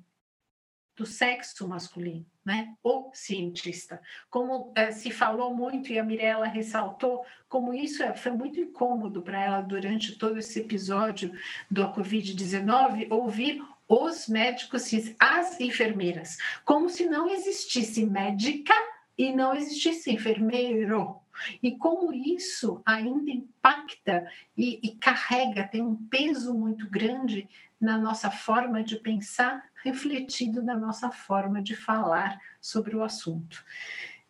do 0.96 1.07
sexo 1.07 1.66
masculino, 1.66 2.26
né? 2.44 2.74
O 2.83 3.11
cientista. 3.14 4.00
Como 4.28 4.72
é, 4.74 4.90
se 4.90 5.11
falou 5.11 5.55
muito 5.55 5.92
e 5.92 5.98
a 5.98 6.05
Mirella 6.05 6.46
ressaltou, 6.46 7.24
como 7.48 7.72
isso 7.72 8.02
é, 8.02 8.14
foi 8.14 8.33
muito 8.33 8.61
incômodo 8.61 9.22
para 9.22 9.42
ela 9.42 9.61
durante 9.62 10.16
todo 10.16 10.38
esse 10.38 10.61
episódio 10.61 11.33
do 11.70 11.83
Covid-19 11.92 13.07
ouvir 13.11 13.62
os 13.88 14.28
médicos, 14.28 14.90
as 15.18 15.61
enfermeiras, 15.61 16.38
como 16.64 16.88
se 16.88 17.07
não 17.07 17.28
existisse 17.28 18.07
médica 18.07 18.74
e 19.16 19.33
não 19.33 19.55
existisse 19.55 20.11
enfermeiro. 20.11 21.20
E 21.62 21.72
como 21.72 22.12
isso 22.12 22.83
ainda 22.85 23.31
impacta 23.31 24.26
e, 24.57 24.81
e 24.83 24.96
carrega, 24.96 25.64
tem 25.64 25.83
um 25.83 25.96
peso 25.96 26.55
muito 26.55 26.88
grande 26.88 27.48
na 27.81 27.98
nossa 27.98 28.31
forma 28.31 28.83
de 28.83 28.96
pensar, 28.96 29.62
refletido 29.82 30.62
na 30.62 30.76
nossa 30.76 31.10
forma 31.10 31.62
de 31.62 31.74
falar 31.74 32.40
sobre 32.60 32.96
o 32.96 33.02
assunto. 33.02 33.64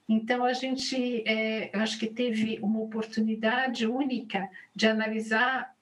Então, 0.09 0.45
a 0.45 0.53
gente, 0.53 1.23
é, 1.27 1.75
eu 1.75 1.81
acho 1.81 1.99
que 1.99 2.07
teve 2.07 2.59
uma 2.61 2.81
oportunidade 2.81 3.87
única 3.87 4.49
de 4.75 4.87
analisar. 4.87 5.75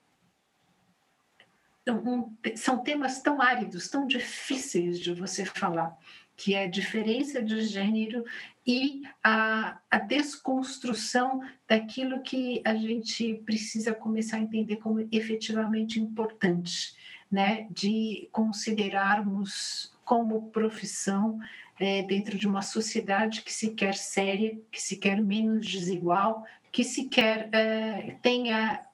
Um, 1.89 2.37
são 2.55 2.79
temas 2.79 3.21
tão 3.21 3.41
áridos, 3.41 3.89
tão 3.89 4.07
difíceis 4.07 5.01
de 5.01 5.13
você 5.13 5.45
falar, 5.45 5.97
que 6.37 6.55
é 6.55 6.65
a 6.65 6.71
diferença 6.71 7.43
de 7.43 7.63
gênero 7.63 8.25
e 8.67 9.03
a, 9.25 9.81
a 9.91 9.99
desconstrução 9.99 11.41
daquilo 11.67 12.23
que 12.23 12.63
a 12.65 12.75
gente 12.77 13.43
precisa 13.45 13.93
começar 13.93 14.37
a 14.37 14.41
entender 14.41 14.77
como 14.77 15.09
efetivamente 15.11 15.99
importante 15.99 16.95
né, 17.31 17.67
de 17.71 18.29
considerarmos 18.33 19.93
como 20.05 20.51
profissão 20.51 21.39
é, 21.79 22.03
dentro 22.03 22.37
de 22.37 22.47
uma 22.47 22.63
sociedade 22.63 23.43
que 23.43 23.53
se 23.53 23.71
quer 23.71 23.95
séria, 23.95 24.59
que 24.71 24.83
se 24.83 24.97
quer 24.97 25.23
menos 25.23 25.67
desigual, 25.67 26.45
que 26.73 26.85
se 26.85 27.09
quer 27.09 27.49
é, 27.53 28.17
tenha 28.21 28.85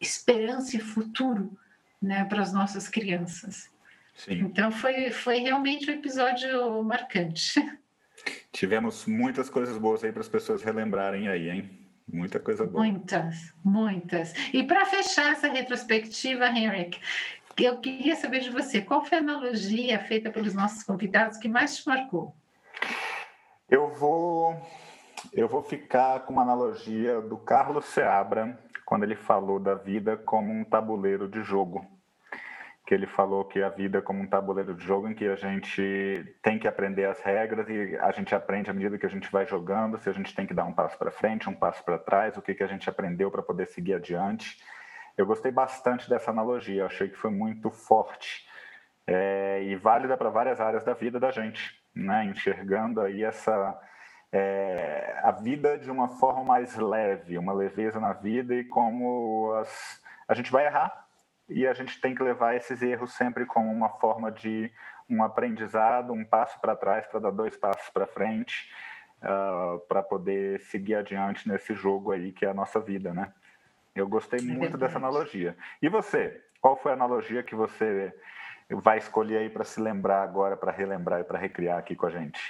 esperança 0.00 0.76
e 0.76 0.80
futuro 0.80 1.56
né, 2.00 2.24
para 2.24 2.42
as 2.42 2.52
nossas 2.52 2.88
crianças. 2.88 3.70
Sim. 4.14 4.40
Então 4.40 4.72
foi, 4.72 5.10
foi 5.10 5.38
realmente 5.38 5.90
um 5.90 5.94
episódio 5.94 6.82
marcante. 6.82 7.54
Tivemos 8.52 9.06
muitas 9.06 9.48
coisas 9.48 9.78
boas 9.78 10.02
aí 10.02 10.12
para 10.12 10.20
as 10.20 10.28
pessoas 10.28 10.62
relembrarem 10.62 11.28
aí, 11.28 11.48
hein? 11.48 11.70
Muita 12.12 12.40
coisa 12.40 12.66
boa. 12.66 12.84
Muitas, 12.84 13.54
muitas. 13.64 14.34
E 14.52 14.64
para 14.64 14.84
fechar 14.84 15.32
essa 15.32 15.48
retrospectiva, 15.48 16.48
Henrik, 16.48 16.98
eu 17.58 17.78
queria 17.78 18.16
saber 18.16 18.40
de 18.40 18.50
você, 18.50 18.80
qual 18.80 19.04
foi 19.04 19.18
a 19.18 19.20
analogia 19.20 19.98
feita 19.98 20.30
pelos 20.30 20.54
nossos 20.54 20.82
convidados 20.82 21.38
que 21.38 21.48
mais 21.48 21.76
te 21.76 21.86
marcou? 21.86 22.34
Eu 23.68 23.88
vou, 23.94 24.56
eu 25.32 25.48
vou 25.48 25.62
ficar 25.62 26.20
com 26.20 26.32
uma 26.32 26.42
analogia 26.42 27.20
do 27.20 27.36
Carlos 27.36 27.84
Seabra, 27.86 28.58
quando 28.84 29.04
ele 29.04 29.14
falou 29.14 29.60
da 29.60 29.74
vida 29.74 30.16
como 30.16 30.52
um 30.52 30.64
tabuleiro 30.64 31.28
de 31.28 31.42
jogo. 31.42 31.86
que 32.84 32.94
ele 32.94 33.06
falou 33.06 33.44
que 33.44 33.62
a 33.62 33.68
vida 33.68 33.98
é 33.98 34.00
como 34.00 34.20
um 34.20 34.26
tabuleiro 34.26 34.74
de 34.74 34.84
jogo 34.84 35.08
em 35.08 35.14
que 35.14 35.24
a 35.24 35.36
gente 35.36 36.34
tem 36.42 36.58
que 36.58 36.66
aprender 36.66 37.04
as 37.04 37.20
regras 37.20 37.68
e 37.68 37.96
a 37.98 38.10
gente 38.10 38.34
aprende 38.34 38.68
à 38.68 38.72
medida 38.72 38.98
que 38.98 39.06
a 39.06 39.08
gente 39.08 39.30
vai 39.30 39.46
jogando, 39.46 39.96
se 39.96 40.08
a 40.08 40.12
gente 40.12 40.34
tem 40.34 40.44
que 40.44 40.52
dar 40.52 40.64
um 40.64 40.72
passo 40.72 40.98
para 40.98 41.12
frente, 41.12 41.48
um 41.48 41.54
passo 41.54 41.84
para 41.84 41.98
trás, 41.98 42.36
o 42.36 42.42
que, 42.42 42.52
que 42.52 42.64
a 42.64 42.66
gente 42.66 42.90
aprendeu 42.90 43.30
para 43.30 43.44
poder 43.44 43.68
seguir 43.68 43.94
adiante. 43.94 44.58
Eu 45.20 45.26
gostei 45.26 45.52
bastante 45.52 46.08
dessa 46.08 46.30
analogia, 46.30 46.86
achei 46.86 47.06
que 47.06 47.14
foi 47.14 47.30
muito 47.30 47.70
forte 47.70 48.48
é, 49.06 49.62
e 49.64 49.76
válida 49.76 50.16
para 50.16 50.30
várias 50.30 50.62
áreas 50.62 50.82
da 50.82 50.94
vida 50.94 51.20
da 51.20 51.30
gente, 51.30 51.78
né? 51.94 52.24
enxergando 52.24 53.02
aí 53.02 53.22
essa 53.22 53.78
é, 54.32 55.20
a 55.22 55.30
vida 55.30 55.76
de 55.76 55.90
uma 55.90 56.08
forma 56.08 56.42
mais 56.42 56.74
leve, 56.74 57.36
uma 57.36 57.52
leveza 57.52 58.00
na 58.00 58.14
vida 58.14 58.54
e 58.54 58.64
como 58.64 59.52
as, 59.60 60.02
a 60.26 60.32
gente 60.32 60.50
vai 60.50 60.64
errar, 60.64 61.06
e 61.50 61.66
a 61.66 61.74
gente 61.74 62.00
tem 62.00 62.14
que 62.14 62.22
levar 62.22 62.56
esses 62.56 62.80
erros 62.80 63.12
sempre 63.12 63.44
como 63.44 63.70
uma 63.70 63.90
forma 63.90 64.32
de 64.32 64.72
um 65.06 65.22
aprendizado, 65.22 66.14
um 66.14 66.24
passo 66.24 66.58
para 66.62 66.74
trás 66.74 67.06
para 67.06 67.20
dar 67.20 67.30
dois 67.30 67.58
passos 67.58 67.90
para 67.90 68.06
frente, 68.06 68.72
uh, 69.20 69.26
ah, 69.26 69.78
para 69.86 70.02
poder 70.02 70.60
seguir 70.62 70.94
adiante 70.94 71.46
nesse 71.46 71.74
jogo 71.74 72.10
aí 72.10 72.32
que 72.32 72.46
é 72.46 72.48
a 72.48 72.54
nossa 72.54 72.80
vida, 72.80 73.12
né? 73.12 73.34
Eu 74.00 74.08
gostei 74.08 74.40
é 74.40 74.42
muito 74.42 74.76
dessa 74.76 74.98
analogia. 74.98 75.56
E 75.80 75.88
você? 75.88 76.42
Qual 76.60 76.76
foi 76.76 76.92
a 76.92 76.94
analogia 76.94 77.42
que 77.42 77.54
você 77.54 78.12
vai 78.70 78.98
escolher 78.98 79.38
aí 79.38 79.50
para 79.50 79.64
se 79.64 79.80
lembrar 79.80 80.22
agora, 80.22 80.56
para 80.56 80.72
relembrar 80.72 81.20
e 81.20 81.24
para 81.24 81.38
recriar 81.38 81.78
aqui 81.78 81.94
com 81.94 82.06
a 82.06 82.10
gente? 82.10 82.40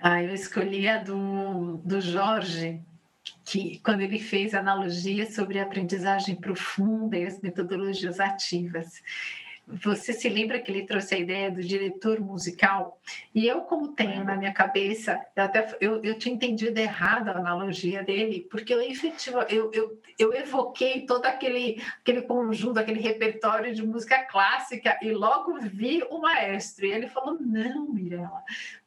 Ah, 0.00 0.22
eu 0.22 0.34
escolhi 0.34 0.88
a 0.88 0.98
do, 0.98 1.78
do 1.78 2.00
Jorge, 2.00 2.80
que 3.44 3.78
quando 3.78 4.00
ele 4.00 4.18
fez 4.18 4.54
analogia 4.54 5.30
sobre 5.30 5.58
a 5.58 5.62
aprendizagem 5.62 6.36
profunda 6.36 7.16
e 7.16 7.24
as 7.24 7.40
metodologias 7.40 8.20
ativas. 8.20 9.02
Você 9.66 10.12
se 10.12 10.28
lembra 10.28 10.60
que 10.60 10.70
ele 10.70 10.84
trouxe 10.84 11.14
a 11.14 11.18
ideia 11.18 11.50
do 11.50 11.62
diretor 11.62 12.20
musical? 12.20 13.00
E 13.34 13.46
eu, 13.46 13.62
como 13.62 13.94
tenho 13.94 14.22
na 14.22 14.36
minha 14.36 14.52
cabeça, 14.52 15.18
eu, 15.34 15.42
até, 15.42 15.76
eu, 15.80 16.04
eu 16.04 16.18
tinha 16.18 16.34
entendido 16.34 16.78
errado 16.78 17.28
a 17.28 17.38
analogia 17.38 18.02
dele, 18.02 18.46
porque 18.50 18.74
eu, 18.74 18.82
efetiva, 18.82 19.46
eu, 19.48 19.70
eu, 19.72 19.98
eu 20.18 20.34
evoquei 20.34 21.06
todo 21.06 21.24
aquele, 21.24 21.82
aquele 22.00 22.22
conjunto, 22.22 22.78
aquele 22.78 23.00
repertório 23.00 23.74
de 23.74 23.82
música 23.82 24.22
clássica 24.24 24.98
e 25.00 25.10
logo 25.12 25.58
vi 25.60 26.02
o 26.10 26.18
maestro. 26.18 26.84
E 26.84 26.92
ele 26.92 27.08
falou: 27.08 27.38
Não, 27.40 27.88
Mirella, 27.88 28.44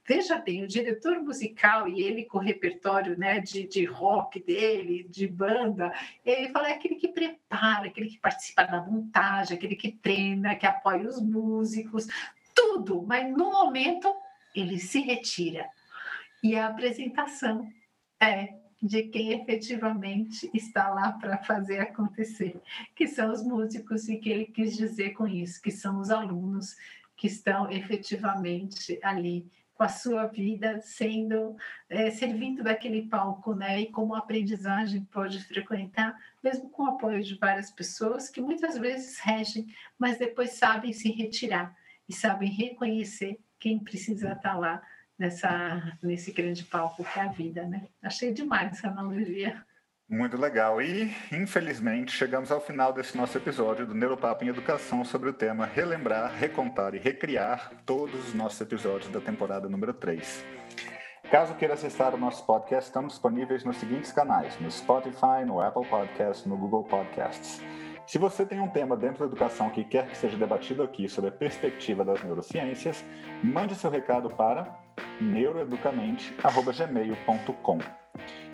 Veja 0.08 0.38
bem, 0.38 0.64
o 0.64 0.68
diretor 0.68 1.22
musical 1.22 1.86
e 1.86 2.02
ele 2.02 2.24
com 2.24 2.38
o 2.38 2.42
repertório 2.42 3.18
né, 3.18 3.42
de, 3.42 3.68
de 3.68 3.84
rock 3.84 4.42
dele, 4.42 5.04
de 5.04 5.28
banda, 5.28 5.94
ele 6.26 6.48
fala 6.48 6.70
é 6.70 6.74
aquele 6.76 6.96
que 6.96 7.10
prepara, 7.10 7.88
aquele 7.88 8.08
que 8.08 8.18
participa 8.18 8.64
da 8.64 8.82
montagem, 8.82 9.58
aquele 9.58 9.76
que 9.76 9.92
treina, 9.92 10.56
que 10.56 10.66
apoia 10.66 11.06
os 11.10 11.22
músicos, 11.22 12.08
tudo, 12.56 13.04
mas 13.06 13.30
no 13.30 13.52
momento 13.52 14.16
ele 14.56 14.80
se 14.80 15.02
retira. 15.02 15.70
E 16.42 16.56
a 16.56 16.68
apresentação 16.68 17.70
é 18.18 18.54
de 18.82 19.04
quem 19.04 19.34
efetivamente 19.34 20.50
está 20.54 20.88
lá 20.88 21.12
para 21.12 21.40
fazer 21.40 21.80
acontecer, 21.80 22.62
que 22.96 23.10
são 23.10 23.30
os 23.30 23.44
músicos 23.44 24.08
e 24.08 24.16
que 24.16 24.30
ele 24.30 24.46
quis 24.46 24.78
dizer 24.78 25.10
com 25.10 25.28
isso, 25.28 25.62
que 25.62 25.72
são 25.72 26.00
os 26.00 26.10
alunos 26.10 26.78
que 27.18 27.28
estão 27.28 27.70
efetivamente 27.70 28.98
ali 29.04 29.46
com 29.78 29.84
a 29.84 29.90
sua 29.90 30.26
vida 30.26 30.82
sendo 30.82 31.56
é, 31.88 32.10
servindo 32.10 32.64
daquele 32.64 33.04
palco, 33.04 33.54
né? 33.54 33.82
E 33.82 33.92
como 33.92 34.16
a 34.16 34.18
aprendizagem 34.18 35.06
pode 35.06 35.44
frequentar, 35.44 36.18
mesmo 36.44 36.70
com 36.70 36.84
o 36.84 36.88
apoio 36.88 37.24
de 37.24 37.36
várias 37.36 37.70
pessoas 37.70 38.30
que 38.30 38.42
muitas 38.42 38.78
vezes 38.78 39.20
regem, 39.20 39.68
mas 39.98 40.18
depois 40.18 40.52
sabem 40.54 40.92
se 40.92 41.12
retirar 41.12 41.76
e 42.10 42.14
sabem 42.14 42.50
reconhecer 42.50 43.40
quem 43.60 43.78
precisa 43.80 44.32
estar 44.32 44.58
lá 44.58 44.82
nessa 45.18 45.98
nesse 46.02 46.32
grande 46.32 46.64
palco 46.64 47.04
que 47.04 47.20
é 47.20 47.22
a 47.22 47.32
vida, 47.32 47.68
né? 47.68 47.88
Achei 48.02 48.34
demais 48.34 48.72
essa 48.72 48.88
analogia. 48.88 49.64
Muito 50.10 50.38
legal. 50.38 50.82
E, 50.82 51.14
infelizmente, 51.34 52.14
chegamos 52.14 52.50
ao 52.50 52.62
final 52.62 52.94
desse 52.94 53.18
nosso 53.18 53.38
episódio 53.38 53.86
do 53.86 53.94
Neuropapo 53.94 54.46
em 54.46 54.48
Educação 54.48 55.04
sobre 55.04 55.30
o 55.30 55.34
tema 55.34 55.66
Relembrar, 55.66 56.34
Recontar 56.34 56.96
e 56.96 56.98
Recriar 56.98 57.74
todos 57.86 58.28
os 58.28 58.34
nossos 58.34 58.62
episódios 58.62 59.12
da 59.12 59.20
temporada 59.20 59.68
número 59.68 59.94
3. 59.94 60.46
Caso 61.30 61.56
queira 61.56 61.74
acessar 61.74 62.16
o 62.16 62.18
nosso 62.18 62.46
podcast, 62.46 62.88
estamos 62.88 63.12
disponíveis 63.12 63.66
nos 63.66 63.76
seguintes 63.76 64.14
canais: 64.14 64.58
no 64.62 64.72
Spotify, 64.72 65.44
no 65.46 65.60
Apple 65.60 65.86
Podcasts, 65.86 66.46
no 66.46 66.56
Google 66.56 66.86
Podcasts. 66.86 67.62
Se 68.06 68.18
você 68.18 68.46
tem 68.46 68.62
um 68.62 68.70
tema 68.70 68.96
dentro 68.96 69.20
da 69.20 69.26
educação 69.26 69.70
que 69.70 69.84
quer 69.84 70.08
que 70.08 70.16
seja 70.16 70.38
debatido 70.38 70.84
aqui 70.84 71.10
sobre 71.10 71.32
a 71.32 71.34
perspectiva 71.34 72.06
das 72.06 72.24
neurociências, 72.24 73.04
mande 73.44 73.76
seu 73.76 73.90
recado 73.90 74.30
para 74.30 74.74
neuroeducamente.gmail.com. 75.20 78.07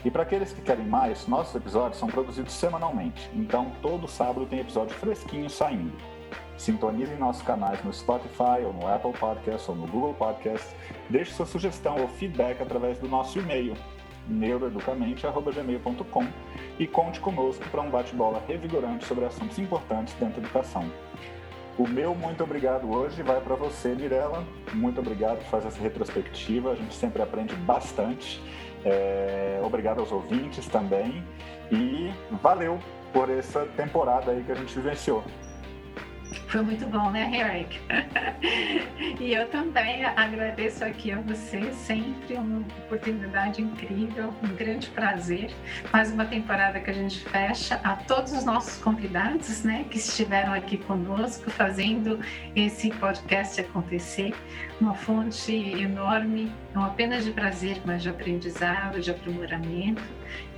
E 0.06 0.12
para 0.12 0.24
aqueles 0.24 0.51
que 0.51 0.62
querem 0.62 0.86
mais, 0.86 1.28
nossos 1.28 1.56
episódios 1.56 1.97
são 1.97 2.10
produzidos 2.10 2.54
semanalmente, 2.54 3.30
então 3.34 3.72
todo 3.82 4.08
sábado 4.08 4.45
tem 4.45 4.60
episódio 4.60 4.93
fresquinho 4.95 5.49
saindo. 5.49 5.93
Sintonizem 6.58 7.18
nossos 7.18 7.41
canais 7.41 7.84
no 7.84 7.93
Spotify, 7.93 8.64
ou 8.66 8.74
no 8.74 8.88
Apple 8.88 9.14
Podcast, 9.14 9.72
ou 9.72 9.78
no 9.78 9.88
Google 9.88 10.14
Podcast. 10.14 10.76
Deixe 11.10 11.34
sua 11.34 11.45
sugestão 11.45 11.99
ou 11.99 12.08
feedback 12.08 12.62
através 12.62 12.99
do 12.99 13.08
nosso 13.08 13.39
e-mail, 13.39 13.76
neuroeducamente.gmail.com 14.28 16.28
e 16.80 16.88
conte 16.88 17.20
conosco 17.20 17.68
para 17.70 17.82
um 17.82 17.89
bate-bola 17.89 18.41
revigorante 18.47 19.06
sobre 19.06 19.26
assuntos 19.26 19.58
importantes 19.58 20.14
dentro 20.16 20.41
da 20.41 20.47
educação. 20.47 20.89
O 21.78 21.88
meu 21.88 22.14
muito 22.14 22.43
obrigado 22.43 22.95
hoje 22.95 23.24
vai 23.24 23.41
para 23.41 23.56
você, 23.56 23.95
Mirella. 23.95 24.45
Muito 24.74 25.01
obrigado 25.01 25.39
por 25.39 25.47
fazer 25.47 25.70
essa 25.70 25.82
retrospectiva. 25.82 26.72
A 26.72 26.76
gente 26.76 26.93
sempre 26.93 27.22
aprende 27.22 27.56
bastante. 27.56 28.39
É, 28.86 29.60
obrigado 29.64 30.00
aos 30.00 30.12
ouvintes 30.12 30.68
também. 30.68 31.24
E 31.72 32.12
valeu 32.42 32.80
por 33.12 33.30
essa 33.30 33.66
temporada 33.78 34.32
aí 34.32 34.44
que 34.44 34.52
a 34.52 34.56
gente 34.56 34.76
vivenciou. 34.76 35.24
Foi 36.54 36.62
muito 36.62 36.86
bom, 36.86 37.10
né, 37.10 37.32
Eric? 37.34 37.80
e 39.20 39.34
eu 39.34 39.47
também 39.47 40.06
agradeço 40.06 40.86
aqui 40.86 41.12
a 41.12 41.20
você, 41.20 41.74
sempre 41.74 42.36
uma 42.36 42.60
oportunidade 42.86 43.60
incrível, 43.60 44.32
um 44.43 44.56
grande 44.56 44.88
prazer. 44.91 45.51
Mais 45.91 46.12
uma 46.12 46.26
temporada 46.26 46.80
que 46.80 46.91
a 46.91 46.93
gente 46.93 47.22
fecha 47.22 47.82
a 47.84 47.95
todos 47.95 48.34
os 48.34 48.45
nossos 48.45 48.78
convidados, 48.84 49.64
né, 49.64 49.88
que 49.89 49.97
estiveram 49.97 50.54
aqui 50.54 50.78
conosco 50.78 51.49
fazendo 51.49 52.20
esse 52.56 52.91
podcast 52.91 53.60
acontecer. 53.60 54.36
Uma 54.80 54.93
fonte 54.93 55.51
enorme, 55.56 56.51
não 56.72 56.86
apenas 56.86 57.26
de 57.26 57.32
prazer, 57.32 57.82
mas 57.84 58.04
de 58.04 58.10
aprendizado, 58.10 58.99
de 58.99 59.10
aprimoramento. 59.10 60.04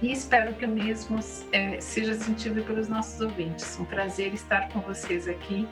E 0.01 0.11
espero 0.11 0.53
que 0.55 0.65
o 0.65 0.69
mesmo 0.69 1.19
é, 1.53 1.79
seja 1.79 2.15
sentido 2.15 2.61
pelos 2.63 2.89
nossos 2.89 3.21
ouvintes. 3.21 3.79
Um 3.79 3.85
prazer 3.85 4.33
estar 4.33 4.67
com 4.69 4.81
vocês 4.81 5.27
aqui 5.27 5.65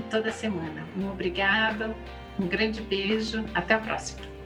toda 0.00 0.30
semana. 0.30 0.86
Um 0.96 1.10
obrigado, 1.10 1.94
um 2.38 2.46
grande 2.46 2.80
beijo, 2.80 3.44
até 3.54 3.74
a 3.74 3.78
próxima. 3.78 4.37